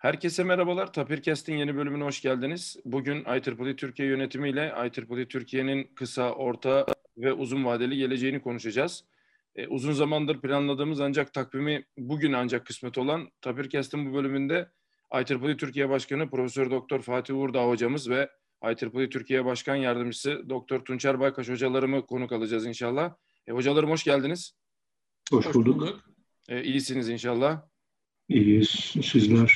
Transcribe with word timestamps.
Herkese 0.00 0.44
merhabalar. 0.44 0.92
Tapirkest'in 0.92 1.56
yeni 1.56 1.76
bölümüne 1.76 2.04
hoş 2.04 2.22
geldiniz. 2.22 2.76
Bugün 2.84 3.24
IEEE 3.24 3.76
Türkiye 3.76 4.08
yönetimiyle 4.08 4.74
IEEE 4.76 5.28
Türkiye'nin 5.28 5.94
kısa, 5.94 6.32
orta 6.32 6.86
ve 7.16 7.32
uzun 7.32 7.64
vadeli 7.64 7.96
geleceğini 7.96 8.42
konuşacağız. 8.42 9.04
E, 9.56 9.66
uzun 9.66 9.92
zamandır 9.92 10.40
planladığımız 10.40 11.00
ancak 11.00 11.34
takvimi 11.34 11.84
bugün 11.98 12.32
ancak 12.32 12.66
kısmet 12.66 12.98
olan 12.98 13.30
Tapirkest'in 13.40 14.10
bu 14.10 14.14
bölümünde 14.14 14.70
IEEE 15.12 15.56
Türkiye 15.56 15.88
Başkanı 15.88 16.30
Profesör 16.30 16.70
Doktor 16.70 17.00
Fatih 17.00 17.34
Uğurdağ 17.34 17.68
hocamız 17.68 18.10
ve 18.10 18.30
IEEE 18.64 19.08
Türkiye 19.08 19.44
Başkan 19.44 19.76
Yardımcısı 19.76 20.48
Doktor 20.48 20.80
Tunçer 20.84 21.20
Baykaş 21.20 21.48
hocalarımı 21.48 22.06
konuk 22.06 22.32
alacağız 22.32 22.66
inşallah. 22.66 23.14
E, 23.46 23.52
hocalarım 23.52 23.90
hoş 23.90 24.04
geldiniz. 24.04 24.52
Hoş, 25.30 25.46
hoş 25.46 25.54
bulduk. 25.54 25.80
bulduk. 25.80 26.04
E, 26.48 26.62
iyisiniz 26.62 27.08
inşallah. 27.08 27.69
İyiyiz. 28.30 28.94
Sizler. 29.02 29.52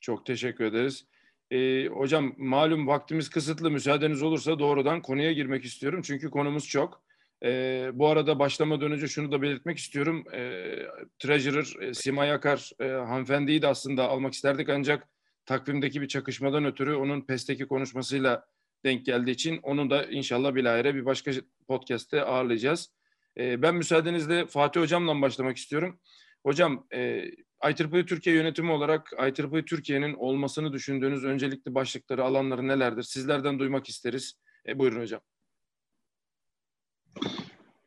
Çok 0.00 0.26
teşekkür 0.26 0.64
ederiz. 0.64 1.06
Ee, 1.50 1.86
hocam 1.86 2.34
malum 2.38 2.86
vaktimiz 2.86 3.28
kısıtlı. 3.28 3.70
Müsaadeniz 3.70 4.22
olursa 4.22 4.58
doğrudan 4.58 5.02
konuya 5.02 5.32
girmek 5.32 5.64
istiyorum. 5.64 6.02
Çünkü 6.02 6.30
konumuz 6.30 6.68
çok. 6.68 7.02
Ee, 7.44 7.90
bu 7.92 8.06
arada 8.06 8.38
başlamadan 8.38 8.92
önce 8.92 9.08
şunu 9.08 9.32
da 9.32 9.42
belirtmek 9.42 9.78
istiyorum. 9.78 10.24
Ee, 10.32 10.86
Treasurer 11.18 11.82
e, 11.82 11.94
Simay 11.94 12.30
e, 12.30 12.86
hanımefendiyi 12.86 13.62
de 13.62 13.66
aslında 13.66 14.08
almak 14.08 14.32
isterdik 14.32 14.68
ancak 14.68 15.08
takvimdeki 15.46 16.00
bir 16.00 16.08
çakışmadan 16.08 16.64
ötürü 16.64 16.94
onun 16.94 17.20
PES'teki 17.20 17.66
konuşmasıyla 17.66 18.46
denk 18.84 19.06
geldiği 19.06 19.30
için 19.30 19.60
onu 19.62 19.90
da 19.90 20.04
inşallah 20.04 20.54
bilahare 20.54 20.94
bir 20.94 21.04
başka 21.04 21.30
podcast'te 21.68 22.22
ağırlayacağız. 22.22 22.90
Ee, 23.38 23.62
ben 23.62 23.74
müsaadenizle 23.74 24.46
Fatih 24.46 24.80
Hocam'la 24.80 25.22
başlamak 25.22 25.56
istiyorum. 25.56 26.00
Hocam 26.42 26.86
e, 26.94 27.24
IEEE 27.64 28.06
Türkiye 28.06 28.36
yönetimi 28.36 28.70
olarak 28.70 29.12
IEEE 29.18 29.64
Türkiye'nin 29.64 30.14
olmasını 30.14 30.72
düşündüğünüz 30.72 31.24
öncelikli 31.24 31.74
başlıkları, 31.74 32.24
alanları 32.24 32.68
nelerdir? 32.68 33.02
Sizlerden 33.02 33.58
duymak 33.58 33.88
isteriz. 33.88 34.34
E, 34.68 34.78
buyurun 34.78 35.00
hocam. 35.00 35.20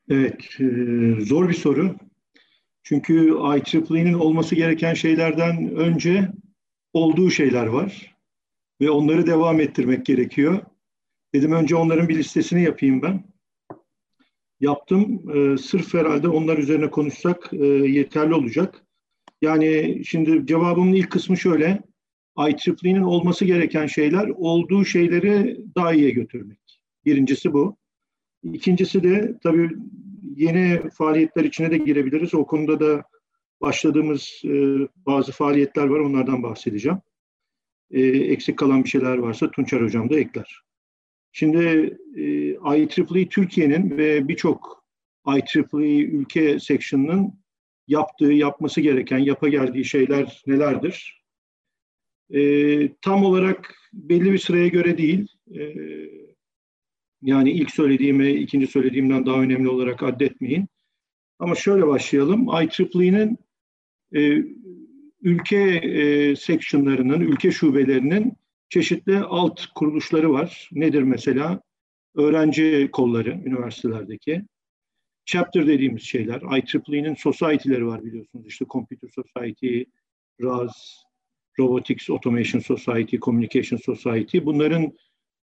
Evet, 0.10 0.60
e, 0.60 0.66
zor 1.22 1.50
bir 1.50 1.54
soru. 1.54 1.96
Çünkü 2.84 3.14
IEEE'nin 3.14 4.14
olması 4.14 4.56
gereken 4.56 4.94
şeylerden 4.94 5.76
önce 5.76 6.32
olduğu 6.94 7.30
şeyler 7.30 7.66
var. 7.66 8.16
Ve 8.82 8.90
onları 8.90 9.28
devam 9.28 9.60
ettirmek 9.60 10.06
gerekiyor. 10.06 10.62
Dedim 11.34 11.52
önce 11.52 11.76
onların 11.76 12.10
bir 12.10 12.18
listesini 12.18 12.64
yapayım 12.64 13.02
ben. 13.02 13.24
Yaptım. 14.60 15.32
E, 15.36 15.58
sırf 15.58 15.94
herhalde 15.94 16.28
onlar 16.28 16.58
üzerine 16.58 16.90
konuşsak 16.90 17.54
e, 17.54 17.66
yeterli 17.66 18.34
olacak. 18.34 18.86
Yani 19.42 20.02
şimdi 20.06 20.46
cevabımın 20.46 20.94
ilk 20.94 21.12
kısmı 21.12 21.38
şöyle. 21.38 21.82
IEEE'nin 22.38 23.02
olması 23.02 23.46
gereken 23.46 23.86
şeyler 23.86 24.30
olduğu 24.30 24.86
şeyleri 24.86 25.66
daha 25.76 25.94
iyiye 25.94 26.10
götürmek. 26.10 26.82
Birincisi 27.06 27.54
bu. 27.54 27.78
İkincisi 28.44 29.04
de 29.04 29.38
tabii 29.44 29.70
yeni 30.36 30.90
faaliyetler 30.90 31.44
içine 31.44 31.72
de 31.72 31.78
girebiliriz. 31.78 32.34
O 32.34 32.46
konuda 32.46 32.80
da 32.80 33.04
başladığımız 33.62 34.42
e, 34.46 34.50
bazı 34.96 35.32
faaliyetler 35.32 35.88
var. 35.88 36.00
Onlardan 36.00 36.44
bahsedeceğim. 36.44 36.98
E, 37.92 38.02
eksik 38.08 38.58
kalan 38.58 38.84
bir 38.84 38.90
şeyler 38.90 39.18
varsa 39.18 39.52
Tunçer 39.52 39.82
Hocam 39.82 40.10
da 40.10 40.20
ekler. 40.20 40.62
Şimdi 41.32 41.98
e, 42.16 42.24
IEEE 42.76 43.30
Türkiye'nin 43.30 43.98
ve 43.98 44.28
birçok 44.28 44.86
IEEE 45.28 46.04
ülke 46.04 46.60
section'ının 46.60 47.40
yaptığı, 47.90 48.32
yapması 48.34 48.82
gereken, 48.82 49.18
yapa 49.18 49.50
geldiği 49.50 49.86
şeyler 49.86 50.44
nelerdir? 50.48 51.24
E, 52.34 52.94
tam 53.02 53.26
olarak 53.26 53.76
belli 53.94 54.32
bir 54.32 54.38
sıraya 54.38 54.68
göre 54.68 54.98
değil. 54.98 55.28
E, 55.60 55.74
yani 57.22 57.52
ilk 57.52 57.72
söylediğimi, 57.72 58.32
ikinci 58.32 58.68
söylediğimden 58.68 59.26
daha 59.26 59.42
önemli 59.42 59.70
olarak 59.70 60.04
addetmeyin. 60.04 60.68
Ama 61.40 61.56
şöyle 61.56 61.88
başlayalım. 61.88 62.48
IEEE'nin 62.48 63.38
e, 64.16 64.44
ülke 65.22 65.58
e, 65.84 66.36
sectionlarının, 66.36 67.20
ülke 67.20 67.52
şubelerinin 67.52 68.34
çeşitli 68.70 69.18
alt 69.18 69.66
kuruluşları 69.76 70.32
var. 70.32 70.70
Nedir 70.72 71.02
mesela? 71.02 71.62
Öğrenci 72.16 72.90
kolları 72.92 73.30
üniversitelerdeki 73.46 74.42
chapter 75.32 75.68
dediğimiz 75.68 76.04
şeyler. 76.04 76.42
IEEE'nin 76.42 77.16
society'leri 77.16 77.88
var 77.88 78.06
biliyorsunuz. 78.06 78.48
İşte 78.48 78.66
Computer 78.70 79.10
Society, 79.10 79.82
RAS, 80.42 81.04
Robotics 81.60 82.10
Automation 82.10 82.60
Society, 82.60 83.18
Communication 83.18 83.78
Society. 83.78 84.40
Bunların 84.44 84.94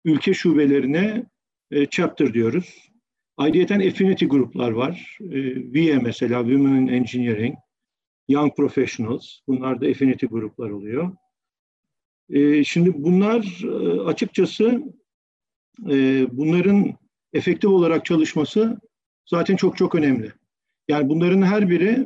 ülke 0.06 0.34
şubelerine 0.34 1.26
e, 1.72 1.86
chapter 1.86 2.34
diyoruz. 2.34 2.90
Ayrıca 3.38 3.76
affinity 3.76 4.26
gruplar 4.26 4.72
var. 4.72 5.18
E, 5.22 5.38
VIA 5.74 6.00
mesela, 6.02 6.40
Women 6.40 6.76
in 6.76 6.88
Engineering, 6.88 7.56
Young 8.28 8.56
Professionals. 8.56 9.40
Bunlar 9.48 9.82
da 9.82 9.88
affinity 9.88 10.26
gruplar 10.26 10.70
oluyor. 10.70 11.16
E, 12.30 12.64
şimdi 12.64 12.94
bunlar 13.04 13.64
e, 13.64 14.02
açıkçası 14.02 14.84
e, 15.90 16.26
bunların 16.32 16.96
efektif 17.34 17.70
olarak 17.70 18.06
çalışması 18.06 18.80
zaten 19.30 19.56
çok 19.56 19.78
çok 19.78 19.96
önemli. 19.96 20.32
Yani 20.88 21.10
bunların 21.10 21.42
her 21.42 21.70
biri 21.70 22.06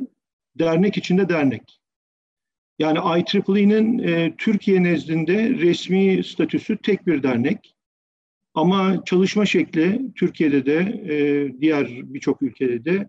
dernek 0.58 0.96
içinde 0.96 1.28
dernek. 1.28 1.80
Yani 2.78 2.98
IEEE'nin 2.98 3.98
e, 3.98 4.34
Türkiye 4.38 4.82
nezdinde 4.82 5.50
resmi 5.50 6.24
statüsü 6.24 6.76
tek 6.76 7.06
bir 7.06 7.22
dernek. 7.22 7.74
Ama 8.54 9.04
çalışma 9.04 9.46
şekli 9.46 10.00
Türkiye'de 10.14 10.66
de 10.66 10.76
e, 11.08 11.16
diğer 11.60 11.88
birçok 11.88 12.42
ülkede 12.42 12.84
de 12.84 13.08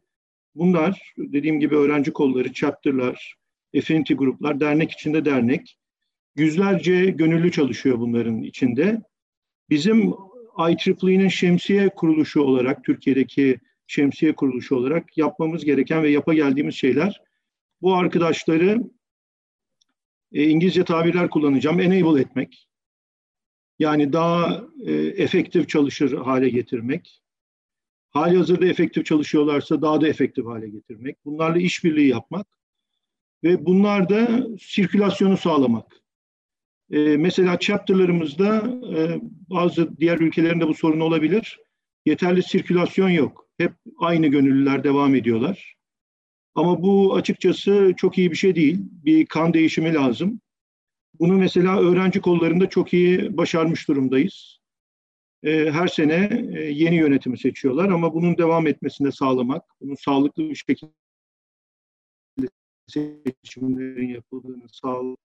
bunlar 0.55 1.13
dediğim 1.17 1.59
gibi 1.59 1.75
öğrenci 1.75 2.13
kolları, 2.13 2.53
chapter'lar, 2.53 3.35
affinity 3.77 4.13
gruplar, 4.13 4.59
dernek 4.59 4.91
içinde 4.91 5.25
dernek. 5.25 5.77
Yüzlerce 6.35 7.05
gönüllü 7.05 7.51
çalışıyor 7.51 7.99
bunların 7.99 8.41
içinde. 8.41 9.01
Bizim 9.69 10.13
IEEE'nin 10.59 11.27
şemsiye 11.27 11.89
kuruluşu 11.89 12.41
olarak 12.41 12.83
Türkiye'deki 12.83 13.59
şemsiye 13.87 14.35
kuruluşu 14.35 14.75
olarak 14.75 15.17
yapmamız 15.17 15.65
gereken 15.65 16.03
ve 16.03 16.09
yapa 16.09 16.33
geldiğimiz 16.33 16.75
şeyler 16.75 17.21
bu 17.81 17.95
arkadaşları 17.95 18.79
e, 20.33 20.43
İngilizce 20.43 20.85
tabirler 20.85 21.29
kullanacağım. 21.29 21.79
Enable 21.79 22.21
etmek. 22.21 22.67
Yani 23.79 24.13
daha 24.13 24.63
e, 24.85 24.93
efektif 24.93 25.69
çalışır 25.69 26.17
hale 26.17 26.49
getirmek. 26.49 27.21
Hali 28.09 28.37
hazırda 28.37 28.65
efektif 28.65 29.05
çalışıyorlarsa 29.05 29.81
daha 29.81 30.01
da 30.01 30.07
efektif 30.07 30.45
hale 30.45 30.69
getirmek. 30.69 31.25
Bunlarla 31.25 31.59
işbirliği 31.59 32.07
yapmak. 32.07 32.47
Ve 33.43 33.65
bunlarda 33.65 34.47
sirkülasyonu 34.59 35.37
sağlamak. 35.37 36.01
E, 36.91 36.99
mesela 37.17 37.59
chapter'larımızda 37.59 38.79
e, 38.97 39.19
bazı 39.49 39.97
diğer 39.97 40.17
ülkelerinde 40.17 40.67
bu 40.67 40.73
sorun 40.73 40.99
olabilir. 40.99 41.59
Yeterli 42.05 42.43
sirkülasyon 42.43 43.09
yok 43.09 43.44
hep 43.57 43.73
aynı 43.97 44.27
gönüllüler 44.27 44.83
devam 44.83 45.15
ediyorlar. 45.15 45.75
Ama 46.55 46.81
bu 46.81 47.15
açıkçası 47.15 47.93
çok 47.97 48.17
iyi 48.17 48.31
bir 48.31 48.35
şey 48.35 48.55
değil. 48.55 48.77
Bir 48.81 49.25
kan 49.25 49.53
değişimi 49.53 49.93
lazım. 49.93 50.41
Bunu 51.19 51.33
mesela 51.33 51.79
öğrenci 51.79 52.21
kollarında 52.21 52.69
çok 52.69 52.93
iyi 52.93 53.37
başarmış 53.37 53.87
durumdayız. 53.87 54.59
Ee, 55.43 55.71
her 55.71 55.87
sene 55.87 56.29
e, 56.55 56.61
yeni 56.61 56.95
yönetimi 56.95 57.37
seçiyorlar 57.37 57.89
ama 57.89 58.13
bunun 58.13 58.37
devam 58.37 58.67
etmesini 58.67 59.11
sağlamak, 59.11 59.63
bunun 59.81 59.95
sağlıklı 59.95 60.49
bir 60.49 60.55
şekilde 60.55 60.91
seçimlerin 62.87 64.07
yapıldığını 64.07 64.63
sağlamak 64.71 65.19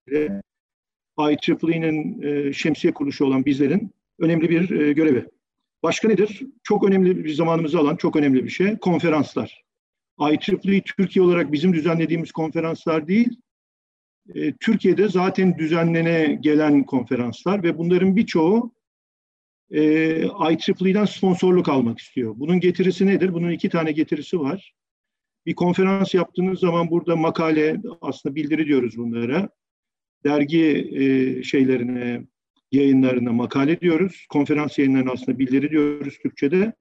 IEEE'nin 1.19 2.21
e, 2.21 2.53
şemsiye 2.53 2.93
kuruluşu 2.93 3.25
olan 3.25 3.45
bizlerin 3.45 3.91
önemli 4.19 4.49
bir 4.49 4.79
e, 4.79 4.93
görevi. 4.93 5.25
Başka 5.83 6.07
nedir? 6.07 6.41
Çok 6.63 6.83
önemli 6.83 7.23
bir 7.23 7.33
zamanımızı 7.33 7.79
alan 7.79 7.95
çok 7.95 8.15
önemli 8.15 8.43
bir 8.43 8.49
şey. 8.49 8.77
Konferanslar. 8.77 9.63
IEEE 10.19 10.81
Türkiye 10.81 11.25
olarak 11.25 11.51
bizim 11.51 11.73
düzenlediğimiz 11.73 12.31
konferanslar 12.31 13.07
değil, 13.07 13.29
e, 14.35 14.53
Türkiye'de 14.53 15.09
zaten 15.09 15.57
düzenlene 15.57 16.37
gelen 16.41 16.83
konferanslar 16.83 17.63
ve 17.63 17.77
bunların 17.77 18.15
birçoğu 18.15 18.73
e, 19.71 19.81
IEEE'den 20.21 21.05
sponsorluk 21.05 21.69
almak 21.69 21.99
istiyor. 21.99 22.33
Bunun 22.37 22.59
getirisi 22.59 23.05
nedir? 23.05 23.33
Bunun 23.33 23.51
iki 23.51 23.69
tane 23.69 23.91
getirisi 23.91 24.39
var. 24.39 24.73
Bir 25.45 25.55
konferans 25.55 26.13
yaptığınız 26.13 26.59
zaman 26.59 26.89
burada 26.89 27.15
makale, 27.15 27.81
aslında 28.01 28.35
bildiri 28.35 28.65
diyoruz 28.65 28.97
bunlara. 28.97 29.49
Dergi 30.23 30.89
e, 30.91 31.43
şeylerine, 31.43 32.25
yayınlarına 32.71 33.33
makale 33.33 33.81
diyoruz. 33.81 34.25
Konferans 34.29 34.79
yayınlarına 34.79 35.11
aslında 35.11 35.39
bildiri 35.39 35.69
diyoruz 35.69 36.17
Türkçe'de. 36.23 36.73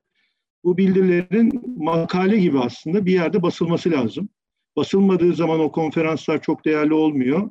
Bu 0.65 0.77
bildirilerin 0.77 1.63
makale 1.77 2.41
gibi 2.41 2.59
aslında 2.59 3.07
bir 3.07 3.13
yerde 3.13 3.43
basılması 3.43 3.91
lazım. 3.91 4.29
Basılmadığı 4.77 5.35
zaman 5.35 5.61
o 5.61 5.73
konferanslar 5.73 6.43
çok 6.43 6.65
değerli 6.65 6.95
olmuyor. 6.95 7.51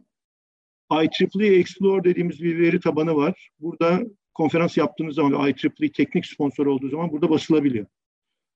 IEEE 0.92 1.60
Explore 1.60 2.04
dediğimiz 2.04 2.44
bir 2.44 2.60
veri 2.60 2.80
tabanı 2.80 3.16
var. 3.16 3.50
Burada 3.60 4.02
konferans 4.34 4.78
yaptığınız 4.78 5.16
zaman 5.16 5.48
IEEE 5.48 5.92
teknik 5.92 6.26
sponsor 6.26 6.66
olduğu 6.66 6.90
zaman 6.90 7.12
burada 7.12 7.30
basılabiliyor. 7.30 7.86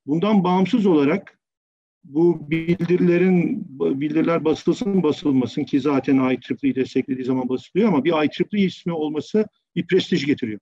Bundan 0.05 0.43
bağımsız 0.43 0.85
olarak 0.85 1.39
bu 2.03 2.49
bildirilerin 2.49 3.67
bildiriler 3.79 4.45
basılsın 4.45 5.03
basılmasın 5.03 5.63
ki 5.63 5.79
zaten 5.79 6.15
IEEE 6.15 6.75
desteklediği 6.75 7.25
zaman 7.25 7.49
basılıyor 7.49 7.89
ama 7.89 8.03
bir 8.03 8.11
IEEE 8.11 8.65
ismi 8.65 8.93
olması 8.93 9.45
bir 9.75 9.87
prestij 9.87 10.25
getiriyor. 10.25 10.59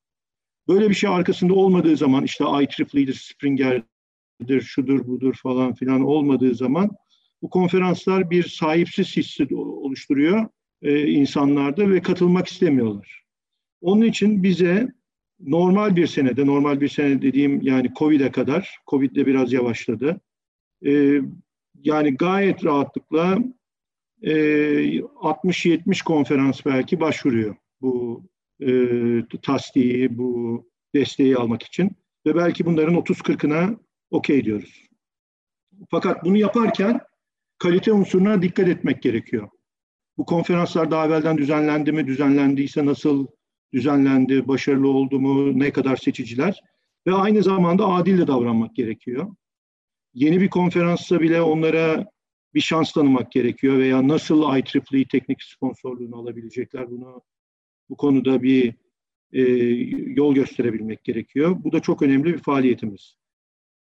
Böyle 0.67 0.89
bir 0.89 0.95
şey 0.95 1.09
arkasında 1.09 1.53
olmadığı 1.53 1.97
zaman 1.97 2.23
işte 2.23 2.43
IEEE'dir, 2.43 3.13
Springer'dir, 3.13 4.61
şudur 4.61 5.07
budur 5.07 5.33
falan 5.33 5.73
filan 5.73 6.01
olmadığı 6.01 6.55
zaman 6.55 6.89
bu 7.41 7.49
konferanslar 7.49 8.29
bir 8.29 8.43
sahipsiz 8.43 9.17
hissi 9.17 9.55
oluşturuyor 9.55 10.47
e, 10.81 11.07
insanlarda 11.07 11.89
ve 11.89 12.01
katılmak 12.01 12.47
istemiyorlar. 12.47 13.23
Onun 13.81 14.01
için 14.01 14.43
bize 14.43 14.87
normal 15.39 15.95
bir 15.95 16.07
senede, 16.07 16.45
normal 16.45 16.81
bir 16.81 16.87
sene 16.87 17.21
dediğim 17.21 17.61
yani 17.61 17.91
Covid'e 17.99 18.31
kadar, 18.31 18.77
Covid'de 18.87 19.25
biraz 19.25 19.53
yavaşladı. 19.53 20.21
E, 20.85 21.21
yani 21.83 22.15
gayet 22.15 22.65
rahatlıkla 22.65 23.37
e, 24.21 24.31
60-70 24.31 26.03
konferans 26.03 26.65
belki 26.65 26.99
başvuruyor 26.99 27.55
bu 27.81 28.23
e, 28.61 29.39
tasdiği, 29.41 30.17
bu 30.17 30.63
desteği 30.95 31.37
almak 31.37 31.63
için. 31.63 31.91
Ve 32.25 32.35
belki 32.35 32.65
bunların 32.65 32.95
30-40'ına 32.95 33.77
okey 34.11 34.45
diyoruz. 34.45 34.87
Fakat 35.91 36.25
bunu 36.25 36.37
yaparken 36.37 36.99
kalite 37.57 37.93
unsuruna 37.93 38.41
dikkat 38.41 38.67
etmek 38.67 39.01
gerekiyor. 39.01 39.49
Bu 40.17 40.25
konferanslar 40.25 40.91
daha 40.91 41.05
evvelden 41.05 41.37
düzenlendi 41.37 41.91
mi, 41.91 42.07
düzenlendiyse 42.07 42.85
nasıl 42.85 43.27
düzenlendi, 43.73 44.47
başarılı 44.47 44.89
oldu 44.89 45.19
mu, 45.19 45.59
ne 45.59 45.71
kadar 45.71 45.95
seçiciler 45.95 46.61
ve 47.07 47.13
aynı 47.13 47.43
zamanda 47.43 47.87
adil 47.87 48.17
de 48.17 48.27
davranmak 48.27 48.75
gerekiyor. 48.75 49.35
Yeni 50.13 50.41
bir 50.41 50.49
konferansta 50.49 51.21
bile 51.21 51.41
onlara 51.41 52.05
bir 52.53 52.61
şans 52.61 52.91
tanımak 52.91 53.31
gerekiyor 53.31 53.77
veya 53.77 54.07
nasıl 54.07 54.55
IEEE 54.55 55.05
teknik 55.11 55.43
sponsorluğunu 55.43 56.15
alabilecekler 56.15 56.91
bunu 56.91 57.21
bu 57.91 57.97
konuda 57.97 58.43
bir 58.43 58.73
e, 59.33 59.41
yol 60.11 60.35
gösterebilmek 60.35 61.03
gerekiyor. 61.03 61.57
Bu 61.63 61.71
da 61.71 61.79
çok 61.79 62.01
önemli 62.01 62.33
bir 62.33 62.39
faaliyetimiz. 62.39 63.15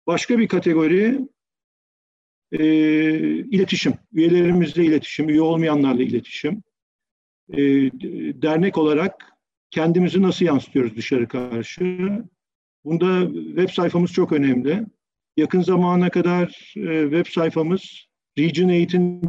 Başka 0.06 0.38
bir 0.38 0.48
kategori 0.48 1.18
e, 2.52 2.64
iletişim. 3.28 3.94
Üyelerimizle 4.12 4.84
iletişim, 4.84 5.28
üye 5.28 5.40
olmayanlarla 5.40 6.02
iletişim. 6.02 6.62
E, 7.52 7.58
dernek 8.42 8.78
olarak 8.78 9.32
kendimizi 9.70 10.22
nasıl 10.22 10.44
yansıtıyoruz 10.44 10.96
dışarı 10.96 11.28
karşı? 11.28 12.08
Bunda 12.84 13.30
web 13.46 13.68
sayfamız 13.68 14.12
çok 14.12 14.32
önemli. 14.32 14.86
Yakın 15.36 15.62
zamana 15.62 16.10
kadar 16.10 16.74
e, 16.76 17.02
web 17.02 17.26
sayfamız 17.26 18.06
Region 18.38 18.68
8'in 18.68 19.22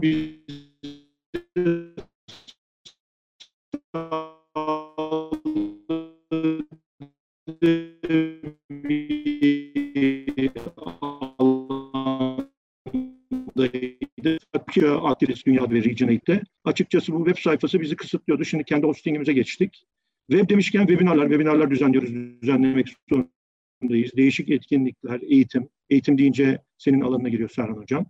Türkiye 14.53 14.91
aktivist 14.91 15.45
dünya 15.45 15.71
ve 15.71 15.83
Regionate'de. 15.83 16.41
Açıkçası 16.63 17.13
bu 17.13 17.25
web 17.25 17.43
sayfası 17.43 17.81
bizi 17.81 17.95
kısıtlıyordu. 17.95 18.45
Şimdi 18.45 18.63
kendi 18.63 18.87
hostingimize 18.87 19.33
geçtik. 19.33 19.85
Web 20.31 20.49
demişken 20.49 20.87
webinarlar, 20.87 21.25
webinarlar 21.25 21.71
düzenliyoruz, 21.71 22.13
düzenlemek 22.41 22.95
zorundayız. 23.09 24.11
Değişik 24.17 24.49
etkinlikler, 24.49 25.19
eğitim. 25.21 25.69
Eğitim 25.89 26.17
deyince 26.17 26.61
senin 26.77 27.01
alanına 27.01 27.29
giriyor 27.29 27.49
Serhan 27.49 27.75
Hocam. 27.75 28.05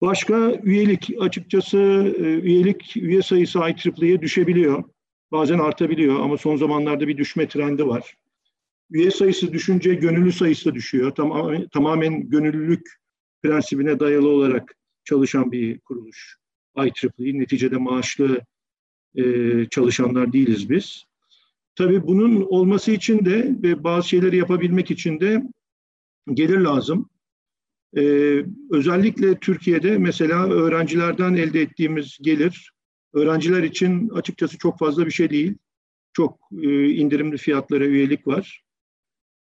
Başka 0.00 0.52
üyelik 0.62 1.10
açıkçası 1.20 1.78
e, 2.18 2.22
üyelik 2.22 2.96
üye 2.96 3.22
sayısı 3.22 3.58
IEEE'ye 3.58 4.22
düşebiliyor. 4.22 4.84
Bazen 5.32 5.58
artabiliyor 5.58 6.20
ama 6.20 6.36
son 6.36 6.56
zamanlarda 6.56 7.08
bir 7.08 7.16
düşme 7.16 7.48
trendi 7.48 7.86
var. 7.86 8.16
Üye 8.90 9.10
sayısı 9.10 9.52
düşünce 9.52 9.94
gönüllü 9.94 10.32
sayısı 10.32 10.70
da 10.70 10.74
düşüyor. 10.74 11.10
Tamamen, 11.10 11.68
tamamen 11.68 12.28
gönüllülük 12.28 12.86
prensibine 13.42 14.00
dayalı 14.00 14.28
olarak 14.28 14.76
çalışan 15.04 15.52
bir 15.52 15.78
kuruluş. 15.78 16.36
IEEE 16.76 17.38
neticede 17.38 17.76
maaşlı 17.76 18.40
e, 19.14 19.24
çalışanlar 19.70 20.32
değiliz 20.32 20.70
biz. 20.70 21.04
Tabii 21.74 22.06
bunun 22.06 22.40
olması 22.40 22.90
için 22.92 23.24
de 23.24 23.56
ve 23.62 23.84
bazı 23.84 24.08
şeyleri 24.08 24.36
yapabilmek 24.36 24.90
için 24.90 25.20
de 25.20 25.42
gelir 26.34 26.58
lazım. 26.58 27.08
Ee, 27.96 28.44
özellikle 28.70 29.38
Türkiye'de 29.38 29.98
mesela 29.98 30.48
öğrencilerden 30.48 31.34
elde 31.34 31.60
ettiğimiz 31.60 32.18
gelir 32.22 32.72
öğrenciler 33.12 33.62
için 33.62 34.08
açıkçası 34.08 34.58
çok 34.58 34.78
fazla 34.78 35.06
bir 35.06 35.10
şey 35.10 35.30
değil. 35.30 35.54
Çok 36.12 36.38
e, 36.62 36.88
indirimli 36.88 37.36
fiyatlara 37.36 37.84
üyelik 37.84 38.26
var. 38.26 38.62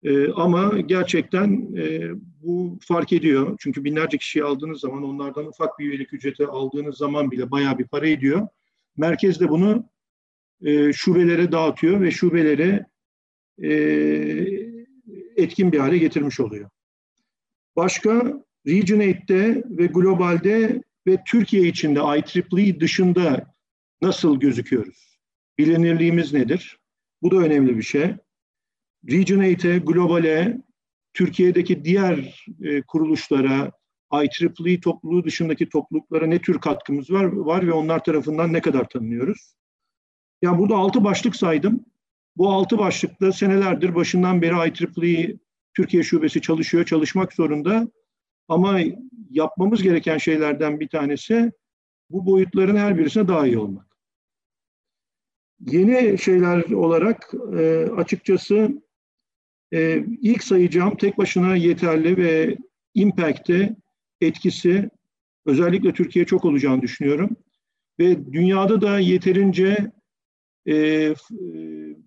E, 0.03 0.33
ama 0.33 0.81
gerçekten 0.81 1.75
e, 1.77 2.11
bu 2.43 2.79
fark 2.89 3.13
ediyor. 3.13 3.57
Çünkü 3.61 3.85
binlerce 3.85 4.19
kişiyi 4.19 4.45
aldığınız 4.45 4.81
zaman 4.81 5.03
onlardan 5.03 5.47
ufak 5.47 5.79
bir 5.79 5.85
üyelik 5.89 6.13
ücreti 6.13 6.47
aldığınız 6.47 6.97
zaman 6.97 7.31
bile 7.31 7.51
bayağı 7.51 7.79
bir 7.79 7.85
para 7.85 8.09
ediyor. 8.09 8.49
Merkez 8.97 9.41
de 9.41 9.49
bunu 9.49 9.89
e, 10.63 10.93
şubelere 10.93 11.53
dağıtıyor 11.53 12.01
ve 12.01 12.11
şubeleri 12.11 12.85
e, 13.63 13.71
etkin 15.37 15.73
bir 15.73 15.79
hale 15.79 15.99
getirmiş 15.99 16.41
oluyor. 16.41 16.71
Başka 17.77 18.43
Region 18.67 19.01
8'te 19.01 19.65
ve 19.71 19.87
globalde 19.87 20.83
ve 21.07 21.19
Türkiye 21.27 21.63
içinde 21.63 22.01
IEEE 22.01 22.81
dışında 22.81 23.54
nasıl 24.05 24.41
gözüküyoruz? 24.41 25.19
Bilinirliğimiz 25.59 26.33
nedir? 26.33 26.79
Bu 27.23 27.31
da 27.31 27.37
önemli 27.37 27.77
bir 27.77 27.83
şey. 27.83 28.15
Region 29.11 29.39
8'e, 29.39 29.79
globale, 29.79 30.59
Türkiye'deki 31.15 31.85
diğer 31.85 32.45
e, 32.63 32.83
kuruluşlara, 32.83 33.73
IEEE 34.13 34.81
topluluğu 34.81 35.25
dışındaki 35.25 35.69
topluluklara 35.69 36.27
ne 36.27 36.39
tür 36.39 36.61
katkımız 36.61 37.11
var, 37.11 37.25
var 37.25 37.67
ve 37.67 37.73
onlar 37.73 38.05
tarafından 38.05 38.53
ne 38.53 38.61
kadar 38.61 38.89
tanınıyoruz? 38.89 39.55
Yani 40.43 40.59
burada 40.59 40.77
altı 40.77 41.05
başlık 41.05 41.37
saydım. 41.37 41.85
Bu 42.37 42.53
altı 42.53 42.79
başlıkta 42.79 43.33
senelerdir 43.33 43.95
başından 43.95 44.43
beri 44.43 44.55
IEEE 44.55 45.37
Türkiye 45.75 46.03
Şubesi 46.03 46.41
çalışıyor, 46.41 46.85
çalışmak 46.85 47.33
zorunda. 47.33 47.89
Ama 48.49 48.81
yapmamız 49.31 49.83
gereken 49.83 50.19
şeylerden 50.19 50.81
bir 50.81 50.89
tanesi 50.89 51.53
bu 52.11 52.27
boyutların 52.27 52.77
her 52.77 52.99
birisine 52.99 53.29
daha 53.29 53.47
iyi 53.47 53.59
olmak. 53.59 53.94
Yeni 55.71 56.19
şeyler 56.19 56.71
olarak 56.71 57.31
e, 57.59 57.87
açıkçası 57.97 58.83
e, 59.73 60.05
ilk 60.21 60.45
sayacağım 60.45 60.97
tek 60.97 61.19
başına 61.19 61.57
yeterli 61.57 62.17
ve 62.17 62.57
impact'te 62.95 63.77
etkisi 64.21 64.91
özellikle 65.47 65.93
Türkiye 65.93 66.25
çok 66.25 66.45
olacağını 66.45 66.83
düşünüyorum. 66.83 67.37
Ve 67.99 68.33
dünyada 68.33 68.81
da 68.81 68.99
yeterince 68.99 69.93
e, 70.69 71.15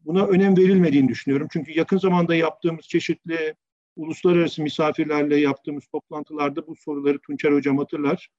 buna 0.06 0.28
önem 0.28 0.58
verilmediğini 0.58 1.08
düşünüyorum. 1.08 1.48
Çünkü 1.52 1.72
yakın 1.72 1.98
zamanda 1.98 2.36
yaptığımız 2.36 2.86
çeşitli 2.86 3.56
uluslararası 3.96 4.62
misafirlerle 4.62 5.40
yaptığımız 5.40 5.88
toplantılarda 5.88 6.68
bu 6.68 6.76
soruları 6.76 7.20
Tunçer 7.20 7.52
Hocam 7.52 7.78
hatırlar. 7.78 8.30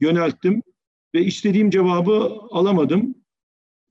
Yönelttim 0.00 0.62
ve 1.14 1.24
istediğim 1.24 1.70
cevabı 1.70 2.12
alamadım. 2.50 3.14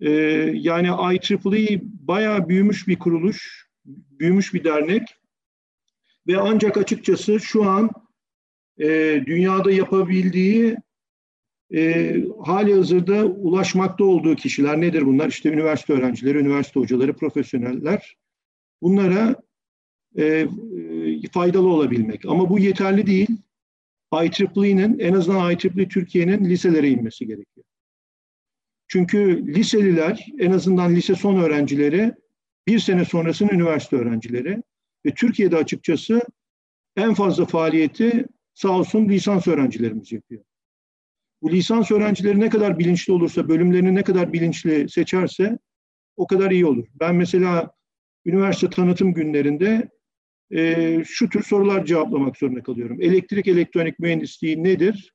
Ee, 0.02 0.10
yani 0.54 0.88
IEEE 0.88 1.82
bayağı 1.84 2.50
büyümüş 2.50 2.88
bir 2.88 3.00
kuruluş, 3.00 3.68
büyümüş 3.86 4.54
bir 4.54 4.64
dernek 4.64 5.04
ve 6.28 6.38
ancak 6.38 6.78
açıkçası 6.78 7.40
şu 7.40 7.70
an 7.70 7.90
e, 8.80 8.88
dünyada 9.26 9.72
yapabildiği 9.72 10.78
e, 11.74 12.16
hali 12.46 12.74
hazırda 12.74 13.26
ulaşmakta 13.26 14.04
olduğu 14.04 14.36
kişiler 14.36 14.82
nedir 14.82 15.06
bunlar? 15.06 15.28
İşte 15.28 15.50
üniversite 15.50 15.94
öğrencileri, 15.94 16.38
üniversite 16.38 16.80
hocaları, 16.80 17.14
profesyoneller. 17.14 18.18
Bunlara 18.82 19.36
e, 20.18 20.26
e, 20.26 20.48
faydalı 21.32 21.68
olabilmek. 21.68 22.26
Ama 22.26 22.50
bu 22.50 22.60
yeterli 22.60 23.06
değil. 23.06 23.30
IEEE'nin 24.14 25.00
en 25.00 25.14
azından 25.14 25.52
IEEE 25.52 25.88
Türkiye'nin 25.88 26.46
liselere 26.46 26.90
inmesi 26.90 27.28
gerekiyor. 27.28 27.66
Çünkü 28.90 29.48
liseliler 29.48 30.26
en 30.40 30.52
azından 30.52 30.96
lise 30.96 31.16
son 31.16 31.42
öğrencileri 31.42 32.14
bir 32.68 32.80
sene 32.80 33.06
sonrasının 33.06 33.50
üniversite 33.50 33.96
öğrencileri 33.96 34.64
ve 35.06 35.14
Türkiye'de 35.14 35.58
açıkçası 35.58 36.22
en 36.98 37.14
fazla 37.14 37.46
faaliyeti 37.46 38.26
sağ 38.54 38.70
olsun 38.70 39.10
lisans 39.10 39.48
öğrencilerimiz 39.48 40.12
yapıyor. 40.12 40.44
Bu 41.42 41.52
lisans 41.52 41.92
öğrencileri 41.92 42.40
ne 42.40 42.50
kadar 42.50 42.80
bilinçli 42.80 43.14
olursa, 43.14 43.50
bölümlerini 43.50 43.96
ne 43.96 44.04
kadar 44.04 44.34
bilinçli 44.34 44.90
seçerse 44.90 45.60
o 46.18 46.28
kadar 46.28 46.52
iyi 46.52 46.66
olur. 46.66 46.88
Ben 47.00 47.16
mesela 47.16 47.72
üniversite 48.26 48.70
tanıtım 48.70 49.14
günlerinde 49.14 49.90
e, 50.52 51.04
şu 51.06 51.30
tür 51.30 51.44
sorular 51.44 51.86
cevaplamak 51.86 52.38
zorunda 52.38 52.64
kalıyorum. 52.64 53.02
Elektrik 53.02 53.48
elektronik 53.48 54.00
mühendisliği 54.00 54.64
nedir? 54.64 55.14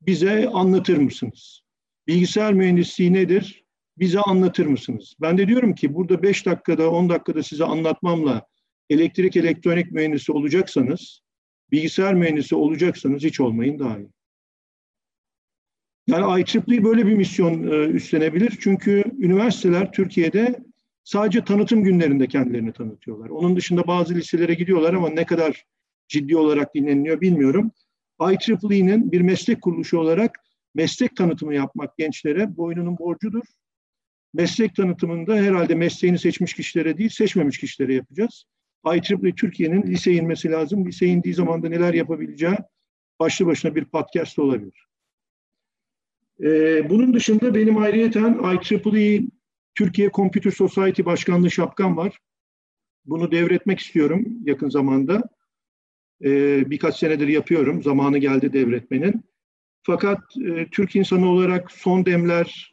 Bize 0.00 0.48
anlatır 0.48 0.96
mısınız? 0.96 1.61
Bilgisayar 2.06 2.54
mühendisliği 2.54 3.12
nedir? 3.12 3.64
Bize 3.98 4.20
anlatır 4.20 4.66
mısınız? 4.66 5.14
Ben 5.20 5.38
de 5.38 5.48
diyorum 5.48 5.74
ki 5.74 5.94
burada 5.94 6.22
5 6.22 6.46
dakikada 6.46 6.90
10 6.90 7.08
dakikada 7.08 7.42
size 7.42 7.64
anlatmamla 7.64 8.46
elektrik 8.90 9.36
elektronik 9.36 9.92
mühendisi 9.92 10.32
olacaksanız, 10.32 11.20
bilgisayar 11.72 12.14
mühendisi 12.14 12.54
olacaksanız 12.54 13.22
hiç 13.22 13.40
olmayın 13.40 13.78
daha 13.78 13.98
iyi. 13.98 14.08
Yani 16.06 16.42
IEEE 16.42 16.84
böyle 16.84 17.06
bir 17.06 17.14
misyon 17.14 17.66
e, 17.66 17.86
üstlenebilir. 17.86 18.58
Çünkü 18.60 19.04
üniversiteler 19.18 19.92
Türkiye'de 19.92 20.58
sadece 21.04 21.44
tanıtım 21.44 21.84
günlerinde 21.84 22.26
kendilerini 22.26 22.72
tanıtıyorlar. 22.72 23.28
Onun 23.28 23.56
dışında 23.56 23.86
bazı 23.86 24.14
liselere 24.14 24.54
gidiyorlar 24.54 24.94
ama 24.94 25.08
ne 25.08 25.26
kadar 25.26 25.64
ciddi 26.08 26.36
olarak 26.36 26.74
dinleniliyor 26.74 27.20
bilmiyorum. 27.20 27.70
IEEE'nin 28.20 29.12
bir 29.12 29.20
meslek 29.20 29.62
kuruluşu 29.62 29.98
olarak 29.98 30.41
meslek 30.74 31.16
tanıtımı 31.16 31.54
yapmak 31.54 31.98
gençlere 31.98 32.56
boynunun 32.56 32.98
borcudur. 32.98 33.44
Meslek 34.34 34.76
tanıtımında 34.76 35.34
herhalde 35.34 35.74
mesleğini 35.74 36.18
seçmiş 36.18 36.54
kişilere 36.54 36.98
değil, 36.98 37.10
seçmemiş 37.10 37.58
kişilere 37.58 37.94
yapacağız. 37.94 38.44
IEEE 38.86 39.34
Türkiye'nin 39.34 39.82
lise 39.82 40.12
inmesi 40.12 40.50
lazım. 40.50 40.86
Lise 40.86 41.06
indiği 41.06 41.34
zaman 41.34 41.62
da 41.62 41.68
neler 41.68 41.94
yapabileceği 41.94 42.56
başlı 43.20 43.46
başına 43.46 43.74
bir 43.74 43.84
podcast 43.84 44.38
olabilir. 44.38 44.86
Ee, 46.40 46.90
bunun 46.90 47.14
dışında 47.14 47.54
benim 47.54 47.78
ayrıyeten 47.78 48.40
IEEE 48.44 49.22
Türkiye 49.74 50.10
Computer 50.10 50.50
Society 50.50 51.04
Başkanlığı 51.04 51.50
şapkam 51.50 51.96
var. 51.96 52.18
Bunu 53.04 53.32
devretmek 53.32 53.80
istiyorum 53.80 54.26
yakın 54.44 54.68
zamanda. 54.68 55.22
Ee, 56.24 56.70
birkaç 56.70 56.98
senedir 56.98 57.28
yapıyorum. 57.28 57.82
Zamanı 57.82 58.18
geldi 58.18 58.52
devretmenin. 58.52 59.24
Fakat 59.82 60.20
e, 60.36 60.66
Türk 60.70 60.96
insanı 60.96 61.28
olarak 61.28 61.72
son 61.72 62.06
demler 62.06 62.72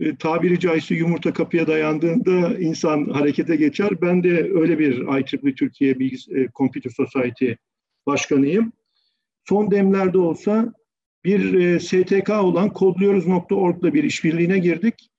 e, 0.00 0.16
tabiri 0.16 0.60
caizse 0.60 0.94
yumurta 0.94 1.32
kapıya 1.32 1.66
dayandığında 1.66 2.58
insan 2.58 3.04
harekete 3.10 3.56
geçer. 3.56 3.90
Ben 4.02 4.24
de 4.24 4.50
öyle 4.54 4.78
bir 4.78 4.92
IEEE 4.92 5.54
Türkiye 5.54 5.98
Bilgis 5.98 6.28
e, 6.28 6.48
Computer 6.54 6.90
Society 6.90 7.52
başkanıyım. 8.06 8.72
Son 9.48 9.70
demlerde 9.70 10.18
olsa 10.18 10.72
bir 11.24 11.54
e, 11.54 11.80
STK 11.80 12.30
olan 12.30 12.72
kodluyoruz.org'la 12.72 13.94
bir 13.94 14.04
işbirliğine 14.04 14.58
girdik. 14.58 15.10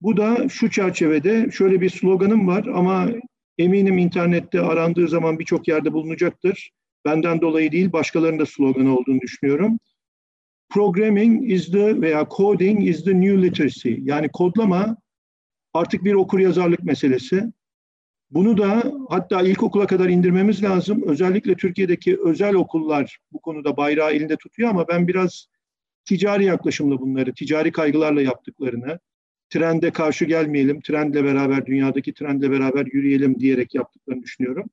Bu 0.00 0.16
da 0.16 0.48
şu 0.48 0.70
çerçevede 0.70 1.50
şöyle 1.52 1.80
bir 1.80 1.90
sloganım 1.90 2.46
var 2.46 2.66
ama 2.74 3.08
eminim 3.58 3.98
internette 3.98 4.60
arandığı 4.60 5.08
zaman 5.08 5.38
birçok 5.38 5.68
yerde 5.68 5.92
bulunacaktır. 5.92 6.70
Benden 7.04 7.40
dolayı 7.40 7.72
değil 7.72 7.92
başkalarının 7.92 8.38
da 8.38 8.46
sloganı 8.46 8.96
olduğunu 8.96 9.20
düşünüyorum. 9.20 9.78
Programming 10.68 11.50
is 11.50 11.70
the 11.70 12.00
veya 12.00 12.28
coding 12.28 12.88
is 12.88 13.04
the 13.04 13.20
new 13.20 13.42
literacy. 13.42 13.96
Yani 14.02 14.28
kodlama 14.28 14.96
artık 15.74 16.04
bir 16.04 16.14
okur 16.14 16.38
yazarlık 16.38 16.84
meselesi. 16.84 17.52
Bunu 18.30 18.58
da 18.58 18.82
hatta 19.08 19.42
ilkokula 19.42 19.86
kadar 19.86 20.08
indirmemiz 20.08 20.62
lazım. 20.62 21.02
Özellikle 21.06 21.54
Türkiye'deki 21.54 22.18
özel 22.24 22.54
okullar 22.54 23.18
bu 23.32 23.40
konuda 23.40 23.76
bayrağı 23.76 24.12
elinde 24.12 24.36
tutuyor 24.36 24.70
ama 24.70 24.88
ben 24.88 25.08
biraz 25.08 25.46
ticari 26.04 26.44
yaklaşımla 26.44 27.00
bunları, 27.00 27.34
ticari 27.34 27.72
kaygılarla 27.72 28.22
yaptıklarını, 28.22 28.98
trende 29.50 29.90
karşı 29.90 30.24
gelmeyelim, 30.24 30.80
trendle 30.80 31.24
beraber, 31.24 31.66
dünyadaki 31.66 32.14
trendle 32.14 32.50
beraber 32.50 32.86
yürüyelim 32.86 33.40
diyerek 33.40 33.74
yaptıklarını 33.74 34.22
düşünüyorum. 34.22 34.70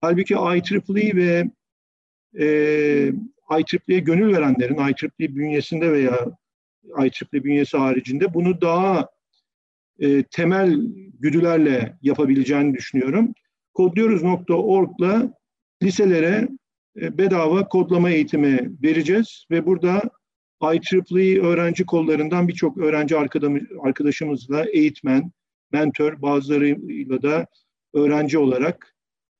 Halbuki 0.00 0.34
IEEE 0.34 1.16
ve 1.16 1.50
e, 2.38 3.12
IEEE'ye 3.50 4.00
gönül 4.00 4.32
verenlerin, 4.36 4.76
IEEE 4.76 5.36
bünyesinde 5.36 5.92
veya 5.92 6.26
IEEE 6.84 7.44
bünyesi 7.44 7.76
haricinde 7.76 8.34
bunu 8.34 8.60
daha 8.60 9.08
e, 9.98 10.22
temel 10.22 10.80
güdülerle 11.20 11.98
yapabileceğini 12.02 12.74
düşünüyorum. 12.74 13.34
Kodluyoruz.org'la 13.74 15.32
liselere 15.82 16.48
e, 17.00 17.18
bedava 17.18 17.68
kodlama 17.68 18.10
eğitimi 18.10 18.70
vereceğiz 18.82 19.46
ve 19.50 19.66
burada 19.66 20.02
IEEE 20.62 21.40
öğrenci 21.40 21.86
kollarından 21.86 22.48
birçok 22.48 22.78
öğrenci 22.78 23.16
arkadaşımızla 23.82 24.64
eğitmen, 24.64 25.32
mentor, 25.72 26.22
bazılarıyla 26.22 27.22
da 27.22 27.46
öğrenci 27.94 28.38
olarak 28.38 28.94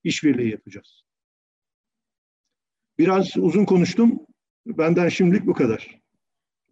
işbirliği 0.05 0.51
yapacağız. 0.51 1.06
Biraz 2.99 3.37
uzun 3.37 3.65
konuştum. 3.65 4.21
Benden 4.67 5.09
şimdilik 5.09 5.47
bu 5.47 5.53
kadar. 5.53 6.01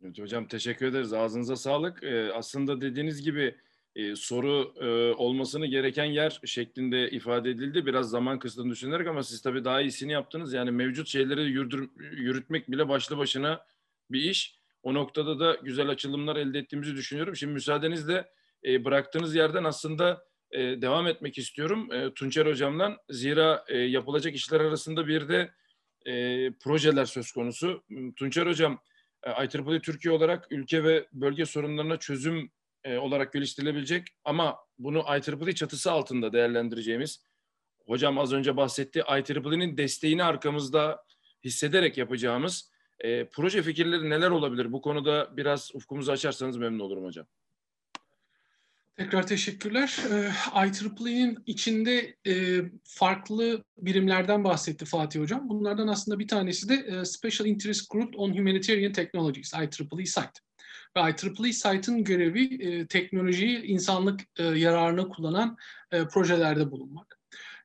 Evet, 0.02 0.18
hocam 0.18 0.46
teşekkür 0.46 0.86
ederiz. 0.86 1.12
Ağzınıza 1.12 1.56
sağlık. 1.56 2.02
Ee, 2.02 2.32
aslında 2.32 2.80
dediğiniz 2.80 3.22
gibi 3.22 3.54
e, 3.96 4.16
soru 4.16 4.74
e, 4.80 5.14
olmasını 5.14 5.66
gereken 5.66 6.04
yer 6.04 6.40
şeklinde 6.44 7.10
ifade 7.10 7.50
edildi. 7.50 7.86
Biraz 7.86 8.10
zaman 8.10 8.38
kısıtını 8.38 8.70
düşünerek 8.70 9.06
ama 9.06 9.22
siz 9.22 9.42
tabii 9.42 9.64
daha 9.64 9.80
iyisini 9.80 10.12
yaptınız. 10.12 10.52
Yani 10.52 10.70
mevcut 10.70 11.08
şeyleri 11.08 11.42
yürütür, 11.42 11.90
yürütmek 11.98 12.70
bile 12.70 12.88
başlı 12.88 13.18
başına 13.18 13.66
bir 14.10 14.20
iş. 14.20 14.58
O 14.82 14.94
noktada 14.94 15.40
da 15.40 15.58
güzel 15.62 15.88
açılımlar 15.88 16.36
elde 16.36 16.58
ettiğimizi 16.58 16.96
düşünüyorum. 16.96 17.36
Şimdi 17.36 17.52
müsaadenizle 17.52 18.24
e, 18.64 18.84
bıraktığınız 18.84 19.34
yerden 19.34 19.64
aslında 19.64 20.24
e, 20.50 20.58
devam 20.58 21.06
etmek 21.06 21.38
istiyorum 21.38 21.92
e, 21.92 22.14
Tunçer 22.14 22.46
Hocam'dan. 22.46 22.96
Zira 23.10 23.64
e, 23.68 23.78
yapılacak 23.78 24.34
işler 24.34 24.60
arasında 24.60 25.06
bir 25.06 25.28
de 25.28 25.50
e, 26.04 26.50
projeler 26.52 27.04
söz 27.04 27.32
konusu. 27.32 27.84
Tunçer 28.16 28.46
Hocam, 28.46 28.78
IEEE 29.26 29.80
Türkiye 29.80 30.14
olarak 30.14 30.46
ülke 30.50 30.84
ve 30.84 31.08
bölge 31.12 31.46
sorunlarına 31.46 31.96
çözüm 31.96 32.50
e, 32.84 32.96
olarak 32.96 33.32
geliştirilebilecek 33.32 34.08
ama 34.24 34.58
bunu 34.78 34.98
IEEE 34.98 35.54
çatısı 35.54 35.92
altında 35.92 36.32
değerlendireceğimiz, 36.32 37.24
hocam 37.86 38.18
az 38.18 38.32
önce 38.32 38.56
bahsetti, 38.56 39.02
IEEE'nin 39.08 39.76
desteğini 39.76 40.24
arkamızda 40.24 41.04
hissederek 41.44 41.98
yapacağımız 41.98 42.70
e, 43.00 43.28
proje 43.28 43.62
fikirleri 43.62 44.10
neler 44.10 44.30
olabilir? 44.30 44.72
Bu 44.72 44.80
konuda 44.80 45.36
biraz 45.36 45.70
ufkumuzu 45.74 46.12
açarsanız 46.12 46.56
memnun 46.56 46.78
olurum 46.78 47.04
hocam. 47.04 47.26
Tekrar 48.96 49.26
teşekkürler. 49.26 49.96
IEEE'nin 50.54 51.38
içinde 51.46 52.16
e, 52.26 52.60
farklı 52.84 53.64
birimlerden 53.78 54.44
bahsetti 54.44 54.84
Fatih 54.84 55.20
Hocam. 55.20 55.48
Bunlardan 55.48 55.88
aslında 55.88 56.18
bir 56.18 56.28
tanesi 56.28 56.68
de 56.68 56.74
e, 56.74 57.04
Special 57.04 57.48
Interest 57.48 57.90
Group 57.90 58.18
on 58.18 58.38
Humanitarian 58.38 58.92
Technologies, 58.92 59.52
IEEE 59.54 60.06
SITE. 60.06 60.40
Ve 60.96 61.00
IEEE 61.00 61.52
SITE'ın 61.52 62.04
görevi 62.04 62.62
e, 62.62 62.86
teknolojiyi 62.86 63.62
insanlık 63.62 64.20
yararına 64.38 65.08
kullanan 65.08 65.56
projelerde 65.90 66.70
bulunmak. 66.70 67.18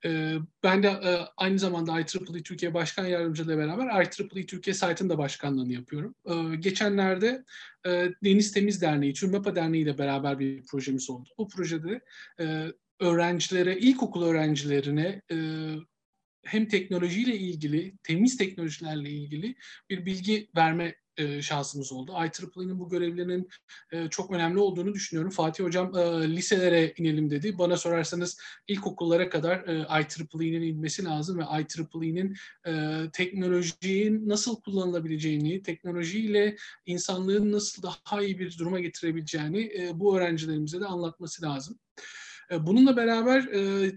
Ee, 0.06 0.36
ben 0.64 0.84
de 0.84 0.88
e, 0.88 1.20
aynı 1.38 1.60
zamanda 1.60 2.00
IEEE 2.00 2.44
Türkiye 2.44 2.74
Başkan 2.74 3.06
Yardımcılığı 3.06 3.54
ile 3.54 3.58
beraber 3.58 3.86
IEEE 3.86 4.46
Türkiye 4.46 4.74
site'ın 4.74 5.10
da 5.10 5.18
başkanlığını 5.18 5.74
yapıyorum. 5.74 6.16
Ee, 6.26 6.56
geçenlerde 6.56 7.46
e, 7.86 7.90
Deniz 8.24 8.52
Temiz 8.52 8.82
Derneği, 8.82 9.14
Çürmapa 9.14 9.56
Derneği 9.56 9.84
ile 9.84 9.98
beraber 9.98 10.40
bir 10.40 10.66
projemiz 10.66 11.10
oldu. 11.10 11.30
Bu 11.38 11.48
projede 11.48 12.02
e, 12.40 12.66
öğrencilere, 13.00 13.78
ilkokul 13.80 14.24
öğrencilerine 14.24 15.22
hem 16.44 16.68
teknolojiyle 16.68 17.38
ilgili, 17.38 17.98
temiz 18.04 18.38
teknolojilerle 18.38 19.10
ilgili 19.10 19.56
bir 19.90 20.06
bilgi 20.06 20.50
verme 20.56 20.96
e, 21.20 21.42
şansımız 21.42 21.92
oldu. 21.92 22.12
IEEE'nin 22.12 22.80
bu 22.80 22.90
görevlerinin 22.90 23.50
e, 23.92 24.08
çok 24.10 24.32
önemli 24.32 24.60
olduğunu 24.60 24.94
düşünüyorum. 24.94 25.32
Fatih 25.32 25.64
Hocam 25.64 25.98
e, 25.98 26.30
liselere 26.36 26.94
inelim 26.98 27.30
dedi. 27.30 27.58
Bana 27.58 27.78
sorarsanız 27.78 28.38
ilkokullara 28.68 29.30
kadar 29.30 29.68
e, 29.68 30.04
IEEE'nin 30.40 30.62
inmesi 30.62 31.04
lazım 31.04 31.40
ve 31.40 31.44
IEEE'nin 31.44 32.36
e, 32.68 33.04
teknolojinin 33.14 34.30
nasıl 34.30 34.62
kullanılabileceğini, 34.62 35.62
teknolojiyle 35.62 36.56
insanlığın 36.86 37.52
nasıl 37.52 37.84
daha 37.84 38.22
iyi 38.22 38.40
bir 38.40 38.58
duruma 38.58 38.80
getirebileceğini 38.80 39.74
e, 39.80 40.00
bu 40.00 40.18
öğrencilerimize 40.18 40.80
de 40.80 40.86
anlatması 40.86 41.46
lazım. 41.46 41.80
E, 42.52 42.66
bununla 42.68 42.98
beraber 42.98 43.44
e, 43.44 43.92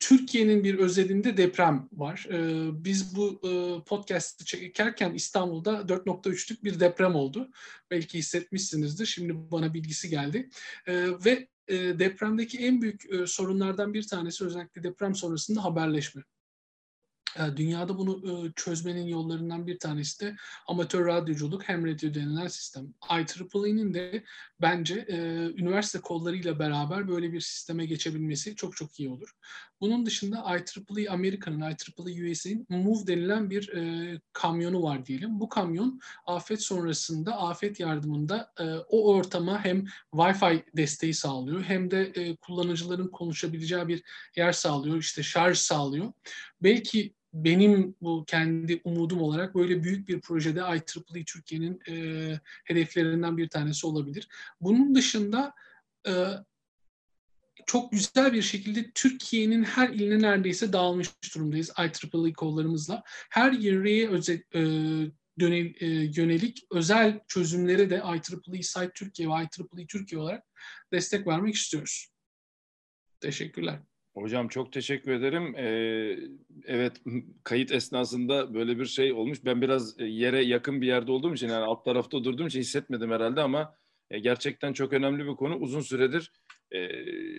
Türkiye'nin 0.00 0.64
bir 0.64 0.78
özelinde 0.78 1.36
deprem 1.36 1.88
var. 1.92 2.26
Ee, 2.30 2.84
biz 2.84 3.16
bu 3.16 3.40
e, 3.48 3.84
podcast'ı 3.84 4.44
çekerken 4.44 5.14
İstanbul'da 5.14 5.72
4.3'lük 5.88 6.64
bir 6.64 6.80
deprem 6.80 7.14
oldu. 7.14 7.50
Belki 7.90 8.18
hissetmişsinizdir. 8.18 9.06
Şimdi 9.06 9.50
bana 9.50 9.74
bilgisi 9.74 10.08
geldi. 10.08 10.50
Ee, 10.86 11.06
ve 11.24 11.48
e, 11.68 11.98
depremdeki 11.98 12.58
en 12.58 12.82
büyük 12.82 13.12
e, 13.12 13.26
sorunlardan 13.26 13.94
bir 13.94 14.06
tanesi 14.06 14.44
özellikle 14.44 14.82
deprem 14.82 15.14
sonrasında 15.14 15.64
haberleşme. 15.64 16.22
e, 17.36 17.56
Dünyada 17.56 17.98
bunu 17.98 18.46
e, 18.46 18.52
çözmenin 18.56 19.06
yollarından 19.06 19.66
bir 19.66 19.78
tanesi 19.78 20.20
de 20.20 20.36
amatör 20.66 21.06
radyoculuk 21.06 21.62
hem 21.62 21.86
radyo 21.86 22.14
denilen 22.14 22.48
sistem. 22.48 22.94
IEEE'nin 23.10 23.94
de 23.94 24.24
bence 24.60 25.06
e, 25.08 25.16
üniversite 25.60 26.00
kollarıyla 26.00 26.58
beraber 26.58 27.08
böyle 27.08 27.32
bir 27.32 27.40
sisteme 27.40 27.86
geçebilmesi 27.86 28.56
çok 28.56 28.76
çok 28.76 29.00
iyi 29.00 29.08
olur. 29.08 29.32
Bunun 29.80 30.06
dışında 30.06 30.56
IEEE 30.96 31.10
Amerika'nın, 31.10 31.60
IEEE 31.60 32.32
USA'nin 32.32 32.66
MOVE 32.68 33.06
denilen 33.06 33.50
bir 33.50 33.70
kamyonu 34.32 34.82
var 34.82 35.06
diyelim. 35.06 35.40
Bu 35.40 35.48
kamyon 35.48 36.00
afet 36.26 36.62
sonrasında, 36.62 37.36
afet 37.36 37.80
yardımında 37.80 38.52
o 38.88 39.14
ortama 39.14 39.64
hem 39.64 39.86
Wi-Fi 40.12 40.62
desteği 40.76 41.14
sağlıyor 41.14 41.62
hem 41.62 41.90
de 41.90 42.36
kullanıcıların 42.40 43.08
konuşabileceği 43.08 43.88
bir 43.88 44.02
yer 44.36 44.52
sağlıyor, 44.52 44.96
işte 44.96 45.22
şarj 45.22 45.58
sağlıyor. 45.58 46.12
Belki 46.62 47.14
benim 47.32 47.94
bu 48.02 48.24
kendi 48.26 48.80
umudum 48.84 49.22
olarak 49.22 49.54
böyle 49.54 49.82
büyük 49.82 50.08
bir 50.08 50.20
projede 50.20 50.60
IEEE 50.60 51.24
Türkiye'nin 51.24 51.80
e, 51.88 52.40
hedeflerinden 52.64 53.36
bir 53.36 53.48
tanesi 53.48 53.86
olabilir. 53.86 54.28
Bunun 54.60 54.94
dışında 54.94 55.54
e, 56.06 56.12
çok 57.68 57.92
güzel 57.92 58.32
bir 58.32 58.42
şekilde 58.42 58.90
Türkiye'nin 58.94 59.62
her 59.62 59.88
iline 59.88 60.22
neredeyse 60.22 60.72
dağılmış 60.72 61.08
durumdayız 61.34 61.72
IEEE 61.78 62.32
kollarımızla. 62.32 63.02
Her 63.30 63.52
yere 63.52 64.08
özel, 64.08 64.42
e, 64.54 64.60
dönel, 65.40 65.74
e, 65.80 65.86
yönelik 66.16 66.66
özel 66.70 67.20
çözümlere 67.28 67.90
de 67.90 67.94
IEEE 67.96 68.62
Site 68.62 68.90
Türkiye 68.94 69.28
ve 69.28 69.32
IEEE 69.32 69.86
Türkiye 69.86 70.20
olarak 70.20 70.44
destek 70.92 71.26
vermek 71.26 71.54
istiyoruz. 71.54 72.08
Teşekkürler. 73.20 73.78
Hocam 74.14 74.48
çok 74.48 74.72
teşekkür 74.72 75.12
ederim. 75.12 75.54
Ee, 75.56 76.18
evet 76.66 77.02
kayıt 77.44 77.72
esnasında 77.72 78.54
böyle 78.54 78.78
bir 78.78 78.86
şey 78.86 79.12
olmuş. 79.12 79.44
Ben 79.44 79.62
biraz 79.62 80.00
e, 80.00 80.04
yere 80.04 80.44
yakın 80.44 80.80
bir 80.80 80.86
yerde 80.86 81.12
olduğum 81.12 81.34
için 81.34 81.48
yani 81.48 81.64
alt 81.64 81.84
tarafta 81.84 82.24
durduğum 82.24 82.46
için 82.46 82.60
hissetmedim 82.60 83.10
herhalde 83.10 83.40
ama 83.40 83.74
e, 84.10 84.18
gerçekten 84.18 84.72
çok 84.72 84.92
önemli 84.92 85.26
bir 85.26 85.36
konu. 85.36 85.56
Uzun 85.56 85.80
süredir 85.80 86.32
e, 86.72 86.88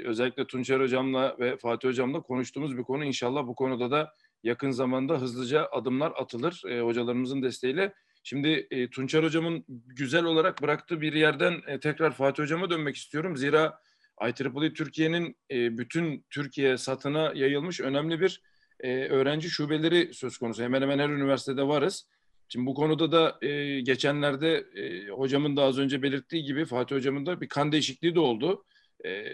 özellikle 0.04 0.48
Tunçer 0.48 0.80
Hocam'la 0.80 1.36
ve 1.40 1.58
Fatih 1.58 1.90
Hocam'la 1.90 2.22
konuştuğumuz 2.22 2.78
bir 2.78 2.84
konu. 2.84 3.06
İnşallah 3.06 3.48
bu 3.48 3.56
konuda 3.56 3.92
da 3.92 4.14
yakın 4.44 4.72
zamanda 4.72 5.22
hızlıca 5.22 5.68
adımlar 5.72 6.14
atılır 6.16 6.62
e, 6.68 6.82
hocalarımızın 6.82 7.44
desteğiyle. 7.44 7.94
Şimdi 8.24 8.68
e, 8.72 8.90
Tunçer 8.90 9.24
Hocam'ın 9.24 9.66
güzel 9.88 10.24
olarak 10.24 10.62
bıraktığı 10.62 11.02
bir 11.02 11.14
yerden 11.14 11.62
e, 11.68 11.80
tekrar 11.80 12.12
Fatih 12.12 12.44
Hocam'a 12.44 12.70
dönmek 12.70 12.96
istiyorum. 12.96 13.38
Zira 13.38 13.80
IEEE 14.22 14.74
Türkiye'nin 14.74 15.38
e, 15.52 15.78
bütün 15.78 16.26
Türkiye 16.30 16.78
satına 16.78 17.32
yayılmış 17.36 17.82
önemli 17.82 18.22
bir 18.22 18.42
e, 18.80 19.08
öğrenci 19.08 19.50
şubeleri 19.50 20.14
söz 20.14 20.38
konusu. 20.38 20.64
Hemen 20.64 20.82
hemen 20.82 21.00
her 21.00 21.10
üniversitede 21.10 21.68
varız. 21.68 22.10
Şimdi 22.50 22.66
bu 22.66 22.74
konuda 22.74 23.12
da 23.12 23.48
e, 23.48 23.82
geçenlerde 23.82 24.66
e, 24.76 25.10
hocamın 25.10 25.58
da 25.58 25.64
az 25.64 25.80
önce 25.80 26.02
belirttiği 26.02 26.44
gibi 26.44 26.66
Fatih 26.66 26.96
hocamın 26.96 27.26
da 27.26 27.42
bir 27.42 27.48
kan 27.48 27.72
değişikliği 27.72 28.16
de 28.16 28.20
oldu. 28.20 28.66
E, 29.06 29.34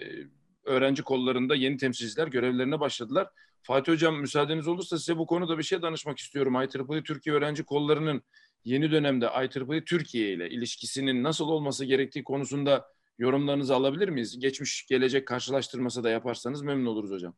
öğrenci 0.63 1.03
kollarında 1.03 1.55
yeni 1.55 1.77
temsilciler 1.77 2.27
görevlerine 2.27 2.79
başladılar. 2.79 3.27
Fatih 3.61 3.93
hocam 3.93 4.15
müsaadeniz 4.15 4.67
olursa 4.67 4.97
size 4.97 5.17
bu 5.17 5.25
konuda 5.25 5.57
bir 5.57 5.63
şey 5.63 5.81
danışmak 5.81 6.19
istiyorum. 6.19 6.55
IEEE 6.55 7.03
Türkiye 7.03 7.35
öğrenci 7.35 7.63
kollarının 7.63 8.21
yeni 8.63 8.91
dönemde 8.91 9.25
IEEE 9.25 9.85
Türkiye 9.85 10.33
ile 10.33 10.49
ilişkisinin 10.49 11.23
nasıl 11.23 11.47
olması 11.47 11.85
gerektiği 11.85 12.23
konusunda 12.23 12.85
yorumlarınızı 13.17 13.75
alabilir 13.75 14.09
miyiz? 14.09 14.39
Geçmiş 14.39 14.85
gelecek 14.85 15.27
karşılaştırması 15.27 16.03
da 16.03 16.09
yaparsanız 16.09 16.61
memnun 16.61 16.85
oluruz 16.85 17.11
hocam. 17.11 17.33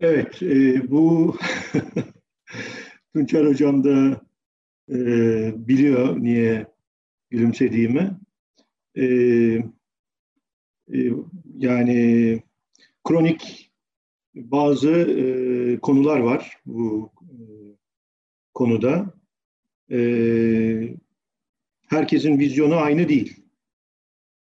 Evet, 0.00 0.42
e, 0.42 0.82
bu 0.90 1.36
Tunçer 3.14 3.46
Hocam 3.46 3.84
da 3.84 4.20
e, 4.90 4.96
biliyor 5.68 6.22
niye 6.22 6.66
gülümsediğimi. 7.30 8.10
E, 8.94 9.04
e, 9.04 9.64
yani 11.58 12.42
kronik 13.04 13.70
bazı 14.34 14.90
e, 14.90 15.78
konular 15.78 16.18
var 16.18 16.58
bu 16.66 17.10
e, 17.22 17.34
konuda. 18.54 19.14
E, 19.90 19.98
herkesin 21.88 22.38
vizyonu 22.38 22.76
aynı 22.76 23.08
değil 23.08 23.42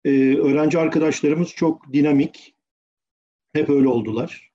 e, 0.05 0.37
öğrenci 0.37 0.79
arkadaşlarımız 0.79 1.49
çok 1.49 1.93
dinamik. 1.93 2.55
Hep 3.53 3.69
öyle 3.69 3.87
oldular. 3.87 4.51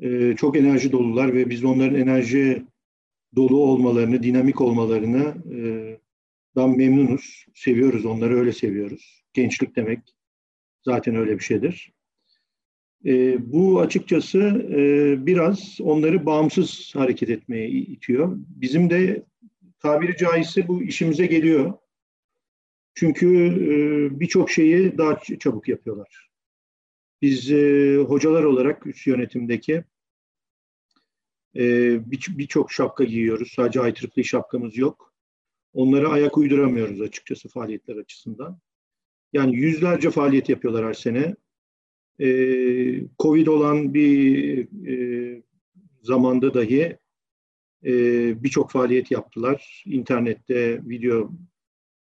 E, 0.00 0.36
çok 0.36 0.56
enerji 0.56 0.92
dolular 0.92 1.34
ve 1.34 1.50
biz 1.50 1.64
onların 1.64 2.00
enerji 2.00 2.62
dolu 3.36 3.56
olmalarını, 3.56 4.22
dinamik 4.22 4.60
olmalarını 4.60 5.34
e, 5.54 5.60
dan 6.56 6.76
memnunuz. 6.76 7.46
Seviyoruz, 7.54 8.04
onları 8.04 8.38
öyle 8.38 8.52
seviyoruz. 8.52 9.24
Gençlik 9.32 9.76
demek 9.76 9.98
zaten 10.84 11.16
öyle 11.16 11.38
bir 11.38 11.44
şeydir. 11.44 11.92
E, 13.04 13.36
bu 13.52 13.80
açıkçası 13.80 14.38
e, 14.70 15.26
biraz 15.26 15.78
onları 15.80 16.26
bağımsız 16.26 16.92
hareket 16.94 17.30
etmeye 17.30 17.68
itiyor. 17.68 18.36
Bizim 18.36 18.90
de 18.90 19.24
tabiri 19.78 20.16
caizse 20.16 20.68
bu 20.68 20.82
işimize 20.82 21.26
geliyor. 21.26 21.72
Çünkü 22.94 23.28
e, 23.46 24.20
birçok 24.20 24.50
şeyi 24.50 24.98
daha 24.98 25.20
çabuk 25.40 25.68
yapıyorlar. 25.68 26.30
Biz 27.22 27.52
e, 27.52 27.96
hocalar 27.96 28.44
olarak 28.44 28.86
üst 28.86 29.06
yönetimdeki 29.06 29.84
e, 31.56 31.64
birçok 32.10 32.38
bir 32.38 32.74
şapka 32.74 33.04
giyiyoruz. 33.04 33.52
Sadece 33.56 33.80
IEEE 33.80 34.24
şapkamız 34.24 34.76
yok. 34.76 35.14
Onlara 35.72 36.08
ayak 36.08 36.38
uyduramıyoruz 36.38 37.00
açıkçası 37.00 37.48
faaliyetler 37.48 37.96
açısından. 37.96 38.58
Yani 39.32 39.56
yüzlerce 39.56 40.10
faaliyet 40.10 40.48
yapıyorlar 40.48 40.86
her 40.86 40.94
sene. 40.94 41.36
E, 42.18 42.26
Covid 43.18 43.46
olan 43.46 43.94
bir 43.94 44.68
e, 44.88 45.42
zamanda 46.02 46.54
dahi 46.54 46.98
e, 47.84 47.92
birçok 48.44 48.70
faaliyet 48.70 49.10
yaptılar. 49.10 49.84
İnternette 49.86 50.80
video 50.84 51.32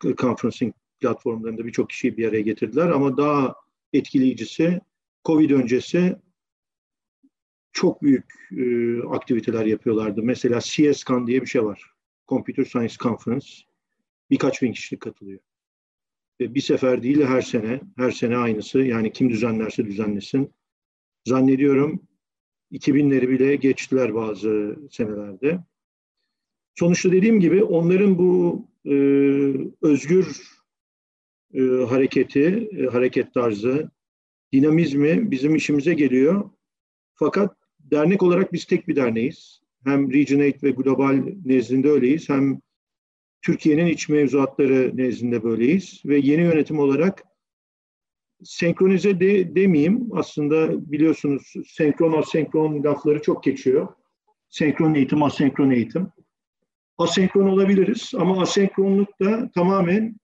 conferencing 0.02 0.74
platformlarında 1.00 1.66
birçok 1.66 1.90
kişiyi 1.90 2.16
bir 2.16 2.28
araya 2.28 2.42
getirdiler 2.42 2.88
ama 2.88 3.16
daha 3.16 3.54
etkileyicisi 3.92 4.80
Covid 5.24 5.50
öncesi 5.50 6.16
çok 7.72 8.02
büyük 8.02 8.48
e, 8.58 8.98
aktiviteler 9.02 9.66
yapıyorlardı. 9.66 10.22
Mesela 10.22 10.60
CSCON 10.60 11.26
diye 11.26 11.40
bir 11.40 11.46
şey 11.46 11.64
var. 11.64 11.92
Computer 12.28 12.64
Science 12.64 12.94
Conference. 12.96 13.46
Birkaç 14.30 14.62
bin 14.62 14.72
kişi 14.72 14.98
katılıyor. 14.98 15.40
Bir 16.54 16.60
sefer 16.60 17.02
değil 17.02 17.22
her 17.22 17.42
sene, 17.42 17.80
her 17.96 18.10
sene 18.10 18.36
aynısı. 18.36 18.80
Yani 18.80 19.12
kim 19.12 19.30
düzenlerse 19.30 19.86
düzenlesin. 19.86 20.52
Zannediyorum 21.24 22.02
2000'leri 22.72 23.28
bile 23.28 23.56
geçtiler 23.56 24.14
bazı 24.14 24.78
senelerde. 24.90 25.58
Sonuçta 26.74 27.12
dediğim 27.12 27.40
gibi 27.40 27.64
onların 27.64 28.18
bu 28.18 28.66
e, 28.84 28.94
özgür 29.82 30.42
e, 31.54 31.60
hareketi, 31.62 32.68
e, 32.78 32.86
hareket 32.86 33.34
tarzı, 33.34 33.90
dinamizmi 34.52 35.30
bizim 35.30 35.54
işimize 35.54 35.94
geliyor. 35.94 36.50
Fakat 37.14 37.56
dernek 37.78 38.22
olarak 38.22 38.52
biz 38.52 38.64
tek 38.64 38.88
bir 38.88 38.96
derneğiz. 38.96 39.62
Hem 39.84 40.12
Regionate 40.12 40.58
ve 40.62 40.70
Global 40.70 41.24
nezdinde 41.44 41.90
öyleyiz. 41.90 42.28
Hem 42.28 42.60
Türkiye'nin 43.42 43.86
iç 43.86 44.08
mevzuatları 44.08 44.96
nezdinde 44.96 45.42
böyleyiz. 45.42 46.02
Ve 46.04 46.18
yeni 46.18 46.42
yönetim 46.42 46.78
olarak 46.78 47.22
senkronize 48.44 49.20
de, 49.20 49.56
demeyeyim. 49.56 50.08
Aslında 50.12 50.90
biliyorsunuz 50.92 51.52
senkron 51.66 52.12
asenkron 52.12 52.84
lafları 52.84 53.22
çok 53.22 53.44
geçiyor. 53.44 53.88
Senkron 54.48 54.94
eğitim, 54.94 55.22
asenkron 55.22 55.70
eğitim 55.70 56.08
asenkron 57.02 57.48
olabiliriz 57.48 58.12
ama 58.18 58.42
asenkronluk 58.42 59.20
da 59.20 59.50
tamamen 59.54 60.16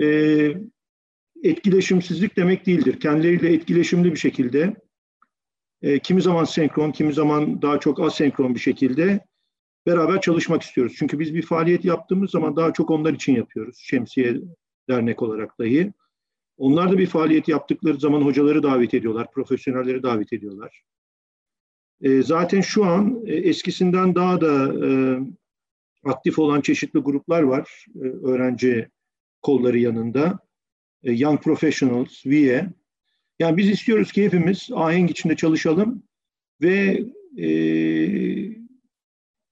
e, 0.00 0.06
etkileşimsizlik 1.42 2.36
demek 2.36 2.66
değildir. 2.66 3.00
Kendileriyle 3.00 3.52
etkileşimli 3.54 4.12
bir 4.12 4.18
şekilde 4.18 4.76
e, 5.82 5.98
kimi 5.98 6.22
zaman 6.22 6.44
senkron, 6.44 6.92
kimi 6.92 7.12
zaman 7.12 7.62
daha 7.62 7.80
çok 7.80 8.00
asenkron 8.00 8.54
bir 8.54 8.60
şekilde 8.60 9.20
beraber 9.86 10.20
çalışmak 10.20 10.62
istiyoruz. 10.62 10.94
Çünkü 10.98 11.18
biz 11.18 11.34
bir 11.34 11.42
faaliyet 11.42 11.84
yaptığımız 11.84 12.30
zaman 12.30 12.56
daha 12.56 12.72
çok 12.72 12.90
onlar 12.90 13.12
için 13.12 13.34
yapıyoruz. 13.34 13.76
Şemsiye 13.78 14.40
dernek 14.88 15.22
olarak 15.22 15.58
dahi. 15.58 15.92
Onlar 16.58 16.92
da 16.92 16.98
bir 16.98 17.06
faaliyet 17.06 17.48
yaptıkları 17.48 18.00
zaman 18.00 18.20
hocaları 18.20 18.62
davet 18.62 18.94
ediyorlar, 18.94 19.30
profesyonelleri 19.32 20.02
davet 20.02 20.32
ediyorlar. 20.32 20.82
E, 22.02 22.22
zaten 22.22 22.60
şu 22.60 22.84
an 22.84 23.22
e, 23.26 23.34
eskisinden 23.34 24.14
daha 24.14 24.40
da 24.40 24.86
e, 24.86 24.90
aktif 26.04 26.38
olan 26.38 26.60
çeşitli 26.60 27.00
gruplar 27.00 27.42
var 27.42 27.86
e, 27.94 27.98
öğrenci 27.98 28.88
kolları 29.42 29.78
yanında. 29.78 30.38
E, 31.02 31.12
Young 31.12 31.42
Professionals, 31.42 32.26
VIE. 32.26 32.66
Yani 33.38 33.56
biz 33.56 33.70
istiyoruz 33.70 34.12
ki 34.12 34.24
hepimiz 34.24 34.68
ahenk 34.74 35.10
içinde 35.10 35.36
çalışalım 35.36 36.02
ve 36.62 37.04
e, 37.36 37.46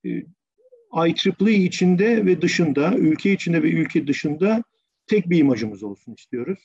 IEEE 0.05 1.65
içinde 1.65 2.27
ve 2.27 2.43
dışında, 2.43 2.95
ülke 2.95 3.33
içinde 3.33 3.63
ve 3.63 3.71
ülke 3.71 4.07
dışında 4.07 4.63
tek 5.07 5.31
bir 5.31 5.39
imajımız 5.39 5.83
olsun 5.83 6.15
istiyoruz. 6.15 6.59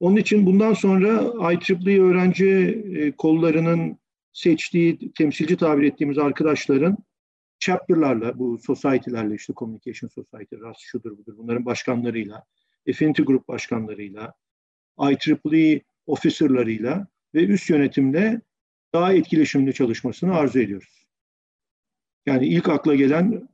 Onun 0.00 0.16
için 0.16 0.46
bundan 0.46 0.74
sonra 0.74 1.32
IEEE 1.52 2.00
öğrenci 2.00 2.46
e, 2.96 3.12
kollarının 3.12 3.98
seçtiği, 4.32 5.12
temsilci 5.12 5.56
tabir 5.56 5.82
ettiğimiz 5.82 6.18
arkadaşların 6.18 6.96
chapter'larla, 7.58 8.38
bu 8.38 8.58
society'lerle 8.58 9.34
işte 9.34 9.52
Communication 9.56 10.08
Society, 10.08 10.56
RAS 10.56 10.76
şudur 10.80 11.18
budur, 11.18 11.34
bunların 11.36 11.64
başkanlarıyla, 11.64 12.44
Affinity 12.88 13.22
Group 13.22 13.48
başkanlarıyla, 13.48 14.34
IEEE 15.00 15.80
officerlarıyla 16.06 17.06
ve 17.34 17.44
üst 17.44 17.70
yönetimle 17.70 18.40
daha 18.94 19.12
etkileşimli 19.12 19.74
çalışmasını 19.74 20.34
arzu 20.34 20.58
ediyoruz. 20.58 20.99
Yani 22.30 22.46
ilk 22.46 22.68
akla 22.68 22.94
gelen 22.94 23.48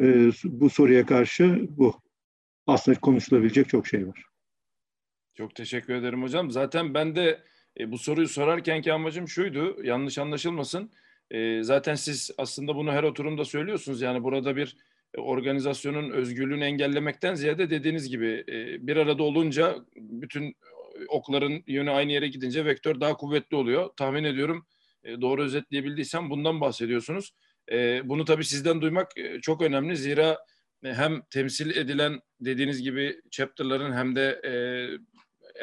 e, 0.00 0.30
bu 0.44 0.70
soruya 0.70 1.06
karşı 1.06 1.66
bu. 1.70 2.00
Aslında 2.66 3.00
konuşulabilecek 3.00 3.68
çok 3.68 3.86
şey 3.86 4.08
var. 4.08 4.24
Çok 5.34 5.54
teşekkür 5.54 5.94
ederim 5.94 6.22
hocam. 6.22 6.50
Zaten 6.50 6.94
ben 6.94 7.16
de 7.16 7.42
e, 7.80 7.92
bu 7.92 7.98
soruyu 7.98 8.28
sorarkenki 8.28 8.92
amacım 8.92 9.28
şuydu, 9.28 9.76
yanlış 9.84 10.18
anlaşılmasın. 10.18 10.90
E, 11.30 11.62
zaten 11.62 11.94
siz 11.94 12.30
aslında 12.38 12.76
bunu 12.76 12.92
her 12.92 13.02
oturumda 13.02 13.44
söylüyorsunuz. 13.44 14.02
Yani 14.02 14.24
burada 14.24 14.56
bir 14.56 14.76
e, 15.14 15.20
organizasyonun 15.20 16.10
özgürlüğünü 16.10 16.64
engellemekten 16.64 17.34
ziyade 17.34 17.70
dediğiniz 17.70 18.08
gibi 18.08 18.44
e, 18.48 18.86
bir 18.86 18.96
arada 18.96 19.22
olunca 19.22 19.76
bütün 19.96 20.56
okların 21.08 21.62
yönü 21.66 21.90
aynı 21.90 22.12
yere 22.12 22.28
gidince 22.28 22.64
vektör 22.64 23.00
daha 23.00 23.14
kuvvetli 23.14 23.56
oluyor. 23.56 23.90
Tahmin 23.96 24.24
ediyorum 24.24 24.66
e, 25.04 25.20
doğru 25.20 25.42
özetleyebildiysem 25.42 26.30
bundan 26.30 26.60
bahsediyorsunuz. 26.60 27.32
E, 27.72 28.08
bunu 28.08 28.24
tabii 28.24 28.44
sizden 28.44 28.80
duymak 28.80 29.18
e, 29.18 29.40
çok 29.40 29.62
önemli. 29.62 29.96
Zira 29.96 30.38
e, 30.84 30.94
hem 30.94 31.22
temsil 31.30 31.76
edilen 31.76 32.20
dediğiniz 32.40 32.82
gibi 32.82 33.20
chapter'ların 33.30 33.92
hem 33.92 34.16
de 34.16 34.40
e, 34.44 34.52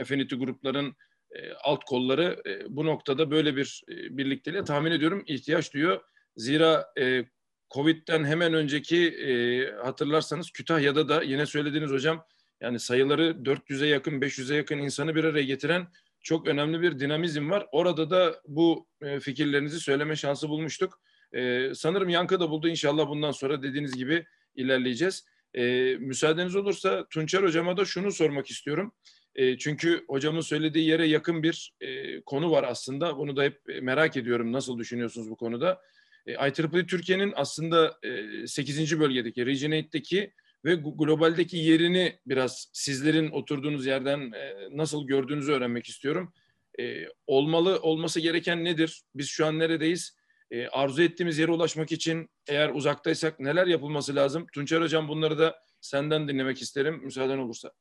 affinity 0.02 0.36
grupların 0.36 0.96
e, 1.32 1.54
alt 1.54 1.84
kolları 1.84 2.42
e, 2.46 2.76
bu 2.76 2.86
noktada 2.86 3.32
böyle 3.32 3.56
bir 3.56 3.84
e, 3.90 4.18
birlikteliğe 4.18 4.64
tahmin 4.64 4.92
ediyorum 4.92 5.24
ihtiyaç 5.28 5.74
duyuyor. 5.74 6.02
Zira 6.36 6.94
e, 7.00 7.26
Covid'den 7.72 8.24
hemen 8.24 8.54
önceki 8.54 9.08
e, 9.08 9.72
hatırlarsanız 9.72 10.52
Kütahya'da 10.52 11.10
da 11.10 11.24
yine 11.24 11.46
söylediğiniz 11.46 11.92
hocam 11.92 12.26
yani 12.62 12.80
sayıları 12.80 13.30
400'e 13.44 13.88
yakın 13.88 14.22
500'e 14.22 14.56
yakın 14.56 14.78
insanı 14.78 15.16
bir 15.16 15.24
araya 15.24 15.44
getiren 15.44 15.88
çok 16.22 16.48
önemli 16.48 16.82
bir 16.82 17.00
dinamizm 17.00 17.50
var. 17.50 17.68
Orada 17.72 18.10
da 18.10 18.42
bu 18.48 18.88
e, 19.02 19.20
fikirlerinizi 19.20 19.80
söyleme 19.80 20.16
şansı 20.16 20.50
bulmuştuk. 20.50 21.02
E, 21.36 21.72
sanırım 21.76 22.10
yankı 22.10 22.40
da 22.40 22.50
buldu. 22.50 22.68
İnşallah 22.68 23.10
bundan 23.10 23.32
sonra 23.32 23.64
dediğiniz 23.64 23.96
gibi 23.96 24.26
ilerleyeceğiz. 24.56 25.26
E, 25.54 25.96
müsaadeniz 26.00 26.56
olursa 26.56 27.06
Tunçer 27.10 27.44
Hocama 27.44 27.78
da 27.78 27.86
şunu 27.86 28.12
sormak 28.12 28.50
istiyorum. 28.50 28.94
E, 29.36 29.58
çünkü 29.58 30.06
hocamın 30.08 30.42
söylediği 30.42 30.88
yere 30.88 31.08
yakın 31.08 31.44
bir 31.44 31.74
e, 31.82 32.22
konu 32.22 32.52
var 32.52 32.64
aslında. 32.64 33.18
Bunu 33.18 33.36
da 33.36 33.44
hep 33.44 33.62
merak 33.82 34.18
ediyorum. 34.18 34.52
Nasıl 34.52 34.78
düşünüyorsunuz 34.78 35.30
bu 35.30 35.36
konuda? 35.36 35.82
E, 36.28 36.32
IEEE 36.32 36.86
Türkiye'nin 36.86 37.34
aslında 37.36 37.98
e, 38.04 38.48
8. 38.48 39.00
bölgedeki, 39.00 39.46
Region 39.46 39.72
8'deki 39.72 40.34
ve 40.66 40.76
globaldeki 40.76 41.58
yerini 41.58 42.20
biraz 42.26 42.70
sizlerin 42.74 43.32
oturduğunuz 43.32 43.86
yerden 43.86 44.32
e, 44.32 44.56
nasıl 44.72 45.08
gördüğünüzü 45.08 45.52
öğrenmek 45.52 45.88
istiyorum. 45.88 46.34
E, 46.80 47.06
olmalı, 47.28 47.80
olması 47.82 48.20
gereken 48.20 48.66
nedir? 48.66 49.02
Biz 49.16 49.28
şu 49.28 49.46
an 49.46 49.60
neredeyiz? 49.60 50.18
E, 50.52 50.68
arzu 50.68 51.02
ettiğimiz 51.02 51.38
yere 51.38 51.52
ulaşmak 51.52 51.92
için 51.92 52.30
eğer 52.48 52.70
uzaktaysak 52.70 53.40
neler 53.40 53.68
yapılması 53.68 54.16
lazım? 54.16 54.48
Tunçer 54.54 54.82
Hocam 54.82 55.08
bunları 55.08 55.40
da 55.40 55.60
senden 55.82 56.28
dinlemek 56.28 56.62
isterim 56.62 57.02
müsaaden 57.04 57.38
olursa. 57.38 57.72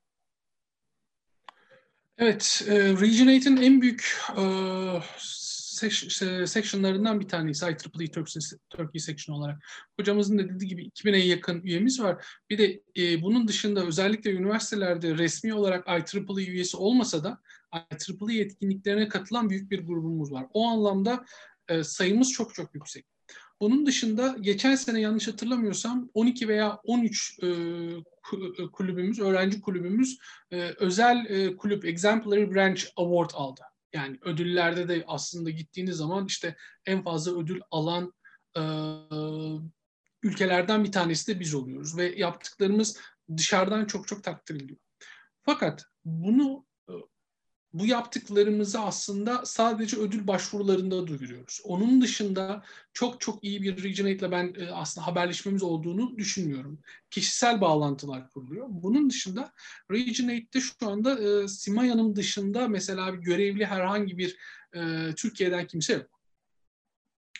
Evet, 2.19 2.65
e, 2.69 2.79
Region 2.79 3.29
8'in 3.29 3.57
en 3.57 3.81
büyük 3.81 4.17
e, 4.39 4.47
sectionlarından 6.47 7.21
bir 7.21 7.29
tanesi 7.29 7.65
IEEE 7.65 7.77
Turkey, 7.77 8.07
Turkey 8.71 9.01
section 9.01 9.37
olarak. 9.37 9.65
Hocamızın 10.01 10.39
da 10.39 10.49
dediği 10.49 10.69
gibi 10.69 10.89
2000'e 10.89 11.19
yakın 11.19 11.63
üyemiz 11.63 12.01
var. 12.01 12.27
Bir 12.51 12.59
de 12.59 12.83
e, 12.97 13.23
bunun 13.23 13.49
dışında 13.49 13.87
özellikle 13.87 14.33
üniversitelerde 14.33 15.19
resmi 15.19 15.55
olarak 15.55 15.89
IEEE 15.89 16.51
üyesi 16.51 16.77
olmasa 16.77 17.25
da 17.25 17.41
IEEE 17.75 18.41
etkinliklerine 18.41 19.09
katılan 19.09 19.51
büyük 19.51 19.71
bir 19.71 19.87
grubumuz 19.87 20.33
var. 20.33 20.47
O 20.53 20.69
anlamda 20.69 21.25
e, 21.69 21.85
sayımız 21.85 22.33
çok 22.33 22.55
çok 22.55 22.75
yüksek. 22.75 23.07
Bunun 23.61 23.87
dışında 23.87 24.37
geçen 24.41 24.75
sene 24.75 25.01
yanlış 25.01 25.29
hatırlamıyorsam 25.29 26.11
12 26.15 26.49
veya 26.49 26.81
13 26.85 27.39
e, 27.43 27.49
kulübümüz, 28.73 29.21
öğrenci 29.21 29.61
kulübümüz 29.61 30.19
e, 30.51 30.61
özel 30.61 31.27
e, 31.29 31.57
kulüp 31.57 31.85
Exemplary 31.85 32.55
Branch 32.55 32.85
Award 32.97 33.31
aldı. 33.35 33.61
Yani 33.93 34.19
ödüllerde 34.23 34.89
de 34.89 35.05
aslında 35.07 35.51
gittiğiniz 35.51 35.97
zaman 35.97 36.27
işte 36.27 36.57
en 36.87 37.03
fazla 37.03 37.41
ödül 37.41 37.61
alan 37.71 38.13
e, 38.57 38.63
ülkelerden 40.23 40.85
bir 40.85 40.93
tanesi 40.93 41.35
de 41.35 41.41
biz 41.41 41.55
oluyoruz 41.55 41.97
ve 41.97 42.15
yaptıklarımız 42.17 42.99
dışarıdan 43.37 43.85
çok 43.85 44.09
çok 44.09 44.25
takdir 44.25 44.55
ediliyor. 44.55 44.79
Fakat 45.43 45.85
bunu 46.05 46.67
bu 47.75 47.87
yaptıklarımızı 47.87 48.81
aslında 48.81 49.43
sadece 49.45 49.97
ödül 49.97 50.27
başvurularında 50.27 51.07
duyuruyoruz. 51.07 51.61
Onun 51.65 52.03
dışında 52.03 52.63
çok 52.93 53.21
çok 53.21 53.45
iyi 53.45 53.63
bir 53.63 53.85
ile 53.85 54.31
ben 54.31 54.55
e, 54.59 54.71
aslında 54.71 55.07
haberleşmemiz 55.07 55.63
olduğunu 55.63 56.19
düşünmüyorum. 56.19 56.79
Kişisel 57.11 57.61
bağlantılar 57.61 58.31
kuruluyor. 58.31 58.67
Bunun 58.71 59.11
dışında 59.11 59.53
Regionate'de 59.91 60.61
şu 60.61 60.89
anda 60.89 61.21
e, 61.21 61.49
Simaya'nın 61.49 62.17
dışında 62.17 62.69
mesela 62.69 63.13
bir 63.13 63.19
görevli 63.19 63.67
herhangi 63.67 64.19
bir 64.19 64.37
e, 64.75 65.11
Türkiye'den 65.17 65.67
kimse 65.67 65.93
yok 65.93 66.14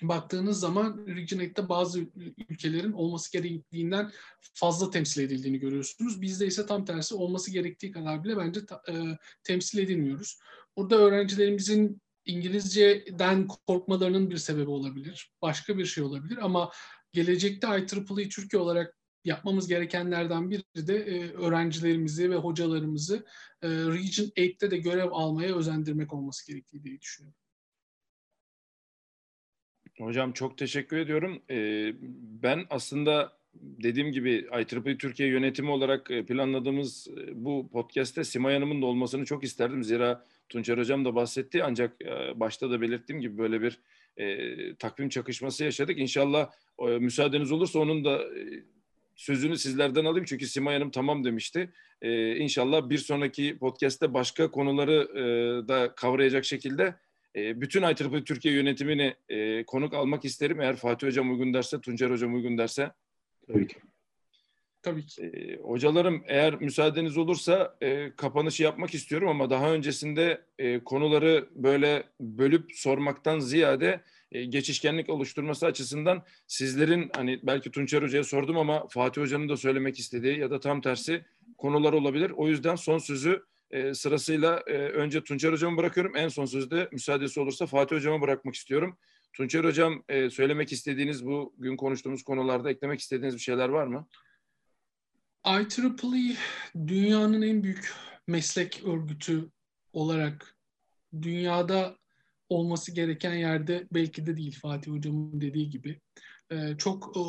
baktığınız 0.03 0.61
zaman 0.61 1.05
Regionate'de 1.07 1.69
bazı 1.69 2.01
ülkelerin 2.51 2.93
olması 2.93 3.33
gerektiğinden 3.33 4.13
fazla 4.41 4.91
temsil 4.91 5.23
edildiğini 5.23 5.59
görüyorsunuz. 5.59 6.23
Bizde 6.23 6.47
ise 6.47 6.67
tam 6.67 6.85
tersi 6.85 7.15
olması 7.15 7.51
gerektiği 7.51 7.93
kadar 7.93 8.25
bile 8.25 8.37
bence 8.37 8.61
e, 8.89 8.93
temsil 9.43 9.79
edilmiyoruz. 9.79 10.39
Burada 10.77 10.97
öğrencilerimizin 10.97 12.03
İngilizceden 12.25 13.49
korkmalarının 13.67 14.31
bir 14.31 14.37
sebebi 14.37 14.71
olabilir. 14.71 15.33
Başka 15.43 15.79
bir 15.79 15.87
şey 15.87 16.05
olabilir 16.05 16.39
ama 16.43 16.71
gelecekte 17.13 17.69
IEEE 17.69 18.29
Türkiye 18.29 18.63
olarak 18.63 18.99
yapmamız 19.25 19.69
gerekenlerden 19.69 20.51
biri 20.51 20.87
de 20.87 20.97
e, 20.97 21.33
öğrencilerimizi 21.33 22.31
ve 22.31 22.37
hocalarımızı 22.37 23.27
e, 23.63 23.69
Region 23.69 24.27
8'te 24.27 24.71
de 24.71 24.77
görev 24.77 25.11
almaya 25.13 25.57
özendirmek 25.57 26.13
olması 26.13 26.47
gerektiği 26.47 26.85
diye 26.85 27.01
düşünüyorum. 27.01 27.44
Hocam 29.99 30.33
çok 30.33 30.59
teşekkür 30.59 30.97
ediyorum. 30.97 31.43
Ee, 31.51 31.93
ben 32.43 32.65
aslında 32.71 33.33
dediğim 33.55 34.13
gibi 34.13 34.31
IEEE 34.31 34.99
Türkiye 34.99 35.29
yönetimi 35.29 35.71
olarak 35.71 36.11
e, 36.11 36.27
planladığımız 36.27 37.09
e, 37.09 37.45
bu 37.45 37.69
podcast'te 37.73 38.25
Simay 38.25 38.55
Hanım'ın 38.55 38.83
da 38.83 38.87
olmasını 38.87 39.25
çok 39.25 39.45
isterdim. 39.45 39.85
Zira 39.85 40.25
Tunçer 40.49 40.79
Hocam 40.79 41.05
da 41.05 41.15
bahsetti 41.15 41.65
ancak 41.65 42.03
e, 42.03 42.41
başta 42.41 42.71
da 42.71 42.81
belirttiğim 42.81 43.21
gibi 43.21 43.39
böyle 43.39 43.63
bir 43.63 43.81
e, 44.17 44.75
takvim 44.75 45.09
çakışması 45.09 45.65
yaşadık. 45.65 45.99
İnşallah 45.99 46.51
e, 46.79 46.85
müsaadeniz 46.85 47.53
olursa 47.53 47.79
onun 47.79 48.05
da 48.05 48.23
e, 48.23 48.65
sözünü 49.17 49.59
sizlerden 49.59 50.05
alayım 50.05 50.25
çünkü 50.29 50.47
Simay 50.47 50.75
Hanım 50.75 50.91
tamam 50.91 51.25
demişti. 51.25 51.73
Ee, 52.03 52.37
inşallah 52.37 52.89
bir 52.89 52.99
sonraki 52.99 53.59
podcast'te 53.59 54.15
başka 54.15 54.51
konuları 54.51 55.09
e, 55.19 55.23
da 55.69 55.95
kavrayacak 55.95 56.45
şekilde 56.45 56.95
e, 57.37 57.61
bütün 57.61 57.83
IEEE 57.83 58.25
Türkiye 58.25 58.55
yönetimini 58.55 59.15
e, 59.29 59.65
konuk 59.65 59.95
almak 59.95 60.25
isterim. 60.25 60.61
Eğer 60.61 60.77
Fatih 60.77 61.07
Hocam 61.07 61.33
uygun 61.33 61.55
derse, 61.55 61.81
Tuncer 61.81 62.11
Hocam 62.11 62.35
uygun 62.35 62.59
derse. 62.59 62.93
Tabii 63.47 63.67
ki. 63.67 63.77
Tabii 64.83 65.07
ki. 65.07 65.23
E, 65.23 65.57
hocalarım 65.57 66.25
eğer 66.27 66.61
müsaadeniz 66.61 67.17
olursa 67.17 67.77
e, 67.81 68.13
kapanışı 68.17 68.63
yapmak 68.63 68.95
istiyorum 68.95 69.29
ama 69.29 69.51
daha 69.51 69.73
öncesinde 69.73 70.45
e, 70.59 70.85
konuları 70.85 71.49
böyle 71.55 72.05
bölüp 72.21 72.71
sormaktan 72.75 73.39
ziyade 73.39 74.01
e, 74.33 74.45
geçişkenlik 74.45 75.09
oluşturması 75.09 75.67
açısından 75.67 76.23
sizlerin 76.47 77.11
hani 77.17 77.41
belki 77.43 77.71
Tunçer 77.71 78.03
Hoca'ya 78.03 78.25
sordum 78.25 78.59
ama 78.59 78.87
Fatih 78.89 79.23
Hoca'nın 79.23 79.49
da 79.49 79.57
söylemek 79.57 79.99
istediği 79.99 80.39
ya 80.39 80.51
da 80.51 80.61
tam 80.61 80.81
tersi 80.81 81.25
konular 81.59 81.93
olabilir. 81.93 82.31
O 82.31 82.49
yüzden 82.49 82.77
son 82.77 82.99
sözü 82.99 83.43
e, 83.71 83.95
sırasıyla 83.95 84.63
e, 84.67 84.73
önce 84.73 85.25
Tunçer 85.25 85.53
Hocam'a 85.53 85.77
bırakıyorum. 85.77 86.17
En 86.17 86.29
son 86.29 86.45
sözde 86.45 86.89
müsaadesi 86.93 87.41
olursa 87.41 87.67
Fatih 87.67 87.97
Hocam'a 87.97 88.21
bırakmak 88.21 88.55
istiyorum. 88.55 88.99
Tunçer 89.33 89.65
Hocam 89.65 90.05
e, 90.09 90.31
söylemek 90.31 90.73
istediğiniz 90.73 91.27
bu 91.27 91.55
gün 91.59 91.77
konuştuğumuz 91.77 92.23
konularda 92.23 92.71
eklemek 92.71 93.01
istediğiniz 93.01 93.35
bir 93.35 93.41
şeyler 93.41 93.69
var 93.69 93.87
mı? 93.87 94.09
IEEE 95.47 96.37
dünyanın 96.87 97.43
en 97.43 97.63
büyük 97.63 97.93
meslek 98.27 98.83
örgütü 98.85 99.51
olarak 99.93 100.57
dünyada 101.23 101.97
olması 102.49 102.93
gereken 102.93 103.35
yerde 103.35 103.87
belki 103.93 104.27
de 104.27 104.37
değil 104.37 104.59
Fatih 104.63 104.93
Hocam'ın 104.93 105.41
dediği 105.41 105.71
gibi. 105.71 106.01
E, 106.51 106.77
çok 106.79 107.17
e, 107.17 107.21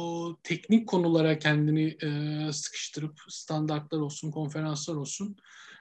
teknik 0.44 0.88
konulara 0.88 1.40
kendini 1.40 1.98
e, 2.02 2.10
sıkıştırıp 2.54 3.20
standartlar 3.30 4.00
olsun, 4.00 4.32
konferanslar 4.32 4.96
olsun 4.96 5.36
e, 5.36 5.75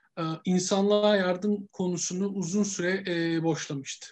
insanlığa 0.45 1.17
yardım 1.17 1.67
konusunu 1.67 2.29
uzun 2.29 2.63
süre 2.63 3.05
e, 3.07 3.43
boşlamıştı. 3.43 4.07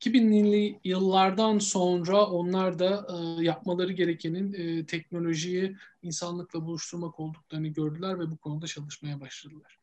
2000'li 0.00 0.80
yıllardan 0.84 1.58
sonra 1.58 2.26
onlar 2.26 2.78
da 2.78 3.06
e, 3.10 3.44
yapmaları 3.44 3.92
gerekenin 3.92 4.52
e, 4.52 4.86
teknolojiyi 4.86 5.76
insanlıkla 6.02 6.66
buluşturmak 6.66 7.20
olduklarını 7.20 7.68
gördüler 7.68 8.18
ve 8.18 8.30
bu 8.30 8.36
konuda 8.36 8.66
çalışmaya 8.66 9.20
başladılar. 9.20 9.78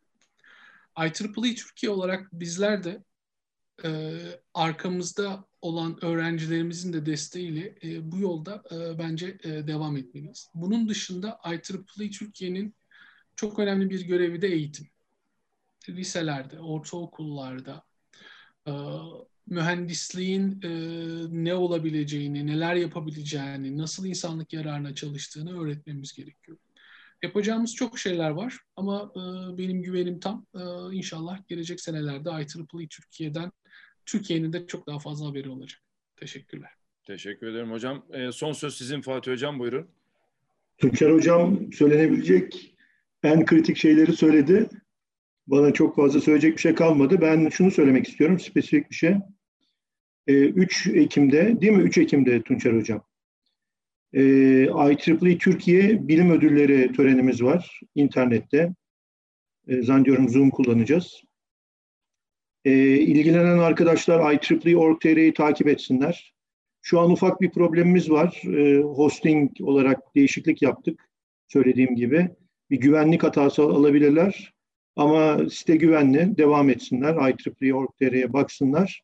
IEEE 0.97 1.55
Türkiye 1.55 1.91
olarak 1.91 2.29
bizler 2.33 2.83
de 2.83 3.03
e, 3.83 4.19
arkamızda 4.53 5.45
olan 5.61 6.05
öğrencilerimizin 6.05 6.93
de 6.93 7.05
desteğiyle 7.05 7.75
e, 7.83 8.11
bu 8.11 8.19
yolda 8.19 8.63
e, 8.71 8.99
bence 8.99 9.37
e, 9.43 9.67
devam 9.67 9.97
etmeliyiz. 9.97 10.49
Bunun 10.53 10.89
dışında 10.89 11.39
IEEE 11.45 12.11
Türkiye'nin 12.11 12.75
çok 13.35 13.59
önemli 13.59 13.89
bir 13.89 14.01
görevi 14.01 14.41
de 14.41 14.47
eğitim. 14.47 14.87
Liselerde, 15.89 16.59
ortaokullarda, 16.59 17.83
e, 18.67 18.71
mühendisliğin 19.47 20.61
e, 20.63 20.69
ne 21.43 21.53
olabileceğini, 21.53 22.47
neler 22.47 22.75
yapabileceğini, 22.75 23.77
nasıl 23.77 24.05
insanlık 24.05 24.53
yararına 24.53 24.95
çalıştığını 24.95 25.61
öğretmemiz 25.63 26.13
gerekiyor. 26.13 26.57
Yapacağımız 27.23 27.75
çok 27.75 27.99
şeyler 27.99 28.29
var 28.29 28.59
ama 28.75 29.11
e, 29.15 29.57
benim 29.57 29.81
güvenim 29.81 30.19
tam. 30.19 30.45
E, 30.55 30.61
inşallah 30.95 31.47
gelecek 31.47 31.81
senelerde 31.81 32.29
IEEE 32.29 32.87
Türkiye'den 32.87 33.51
Türkiye'nin 34.05 34.53
de 34.53 34.67
çok 34.67 34.87
daha 34.87 34.99
fazla 34.99 35.27
haberi 35.27 35.49
olacak. 35.49 35.81
Teşekkürler. 36.15 36.69
Teşekkür 37.03 37.47
ederim 37.47 37.71
hocam. 37.71 38.05
E, 38.13 38.31
son 38.31 38.53
söz 38.53 38.77
sizin 38.77 39.01
Fatih 39.01 39.31
Hocam 39.31 39.59
buyurun. 39.59 39.87
Tunçer 40.77 41.11
Hocam 41.11 41.73
söylenebilecek 41.73 42.75
en 43.23 43.45
kritik 43.45 43.77
şeyleri 43.77 44.13
söyledi. 44.13 44.69
Bana 45.47 45.73
çok 45.73 45.95
fazla 45.95 46.21
söyleyecek 46.21 46.53
bir 46.53 46.61
şey 46.61 46.75
kalmadı. 46.75 47.21
Ben 47.21 47.49
şunu 47.49 47.71
söylemek 47.71 48.07
istiyorum, 48.07 48.39
spesifik 48.39 48.89
bir 48.89 48.95
şey. 48.95 49.15
3 50.27 50.87
Ekim'de, 50.87 51.61
değil 51.61 51.73
mi? 51.73 51.83
3 51.83 51.97
Ekim'de 51.97 52.41
Tunçer 52.41 52.73
Hocam. 52.73 53.03
IEEE 54.13 55.37
Türkiye 55.37 56.07
Bilim 56.07 56.31
Ödülleri 56.31 56.91
törenimiz 56.91 57.43
var 57.43 57.79
internette. 57.95 58.73
Zannediyorum 59.67 60.29
Zoom 60.29 60.49
kullanacağız. 60.49 61.21
İlgilenen 62.65 63.57
arkadaşlar 63.57 64.33
IEEE.org.tr'yi 64.33 65.33
takip 65.33 65.67
etsinler. 65.67 66.35
Şu 66.81 66.99
an 66.99 67.11
ufak 67.11 67.41
bir 67.41 67.51
problemimiz 67.51 68.11
var. 68.11 68.41
Hosting 68.83 69.51
olarak 69.61 70.15
değişiklik 70.15 70.61
yaptık. 70.61 71.09
Söylediğim 71.47 71.95
gibi. 71.95 72.29
Bir 72.69 72.79
güvenlik 72.79 73.23
hatası 73.23 73.63
alabilirler. 73.63 74.54
Ama 74.95 75.49
site 75.49 75.75
güvenli, 75.75 76.37
devam 76.37 76.69
etsinler. 76.69 77.13
IEEE.org.tr'ye 77.13 78.33
baksınlar. 78.33 79.01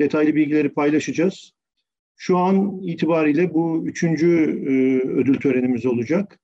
Detaylı 0.00 0.34
bilgileri 0.34 0.68
paylaşacağız. 0.68 1.52
Şu 2.16 2.38
an 2.38 2.80
itibariyle 2.82 3.54
bu 3.54 3.86
üçüncü 3.86 4.28
e, 4.66 4.72
ödül 5.08 5.40
törenimiz 5.40 5.86
olacak. 5.86 6.38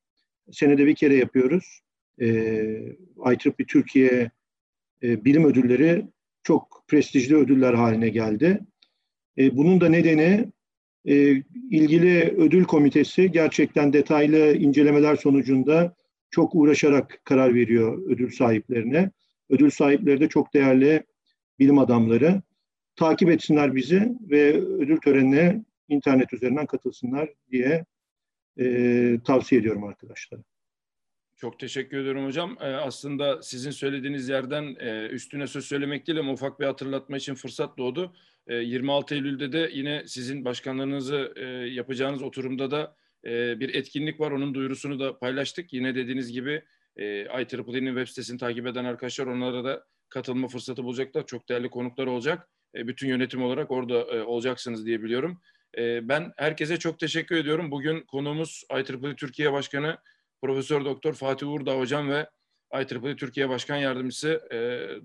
Senede 0.51 0.87
bir 0.87 0.95
kere 0.95 1.15
yapıyoruz. 1.15 1.81
E, 2.21 2.27
IEEE 2.27 3.67
Türkiye 3.69 4.31
e, 5.03 5.25
bilim 5.25 5.45
ödülleri 5.45 6.07
çok 6.43 6.85
prestijli 6.89 7.37
ödüller 7.37 7.75
haline 7.75 8.09
geldi. 8.09 8.61
E, 9.39 9.57
bunun 9.57 9.81
da 9.81 9.89
nedeni 9.89 10.49
e, 11.05 11.43
ilgili 11.71 12.35
ödül 12.39 12.65
komitesi 12.65 13.31
gerçekten 13.31 13.93
detaylı 13.93 14.57
incelemeler 14.57 15.17
sonucunda 15.17 15.95
çok 16.33 16.55
uğraşarak 16.55 17.21
karar 17.25 17.55
veriyor 17.55 18.03
ödül 18.07 18.31
sahiplerine. 18.31 19.11
Ödül 19.51 19.71
sahipleri 19.71 20.21
de 20.21 20.29
çok 20.29 20.55
değerli 20.55 21.03
bilim 21.59 21.79
adamları. 21.79 22.43
Takip 22.97 23.31
etsinler 23.31 23.75
bizi 23.75 24.13
ve 24.21 24.61
ödül 24.61 24.97
törenine 24.97 25.65
internet 25.89 26.33
üzerinden 26.33 26.67
katılsınlar 26.67 27.29
diye 27.51 27.85
e, 28.59 29.19
tavsiye 29.25 29.61
ediyorum 29.61 29.85
arkadaşlara. 29.85 30.43
Çok 31.37 31.59
teşekkür 31.59 31.99
ederim 31.99 32.25
hocam. 32.25 32.57
Ee, 32.61 32.65
aslında 32.65 33.43
sizin 33.43 33.71
söylediğiniz 33.71 34.29
yerden 34.29 34.77
e, 34.81 35.07
üstüne 35.07 35.47
söz 35.47 35.65
söylemek 35.65 36.07
değil 36.07 36.19
ama 36.19 36.33
ufak 36.33 36.61
bir 36.61 36.67
hatırlatma 36.67 37.17
için 37.17 37.35
fırsat 37.35 37.79
doğdu. 37.79 38.15
E, 38.47 38.55
26 38.55 39.15
Eylül'de 39.15 39.53
de 39.53 39.71
yine 39.73 40.03
sizin 40.07 40.45
başkanlarınızı 40.45 41.33
e, 41.37 41.45
yapacağınız 41.51 42.23
oturumda 42.23 42.71
da 42.71 42.97
e, 43.27 43.61
bir 43.61 43.75
etkinlik 43.75 44.21
var. 44.21 44.31
Onun 44.31 44.55
duyurusunu 44.55 45.01
da 45.01 45.19
paylaştık. 45.19 45.73
Yine 45.73 45.95
dediğiniz 45.95 46.33
gibi 46.33 46.63
e, 46.97 47.05
IEEE'nin 47.05 47.87
web 47.87 48.09
sitesini 48.09 48.39
takip 48.39 48.67
eden 48.67 48.85
arkadaşlar 48.85 49.27
onlara 49.27 49.65
da 49.65 49.85
katılma 50.09 50.49
fırsatı 50.49 50.85
bulacaklar. 50.85 51.27
Çok 51.27 51.49
değerli 51.49 51.71
konuklar 51.71 52.07
olacak. 52.07 52.49
E, 52.75 52.87
bütün 52.89 53.09
yönetim 53.09 53.43
olarak 53.43 53.71
orada 53.71 53.95
e, 53.95 54.23
olacaksınız 54.23 54.87
diye 54.87 55.03
biliyorum. 55.03 55.41
E, 55.79 56.09
ben 56.09 56.33
herkese 56.37 56.77
çok 56.77 56.99
teşekkür 56.99 57.37
ediyorum. 57.37 57.71
Bugün 57.71 58.01
konuğumuz 58.01 58.65
IEEE 58.71 59.17
Türkiye 59.17 59.53
Başkanı 59.53 59.99
Profesör 60.43 60.85
Doktor 60.85 61.15
Fatih 61.15 61.49
Uğurdağ 61.49 61.79
Hocam 61.79 62.11
ve 62.11 62.27
IEEE 62.75 63.17
Türkiye 63.17 63.49
Başkan 63.49 63.77
Yardımcısı 63.77 64.41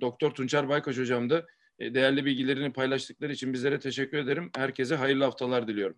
Doktor 0.01 0.31
Tunçer 0.31 0.69
Baykaş 0.69 0.97
Hocam'dı. 0.97 1.47
E, 1.79 1.93
değerli 1.93 2.25
bilgilerini 2.25 2.73
paylaştıkları 2.73 3.33
için 3.33 3.53
bizlere 3.53 3.79
teşekkür 3.79 4.17
ederim. 4.17 4.49
Herkese 4.55 4.95
hayırlı 4.95 5.23
haftalar 5.23 5.67
diliyorum. 5.67 5.97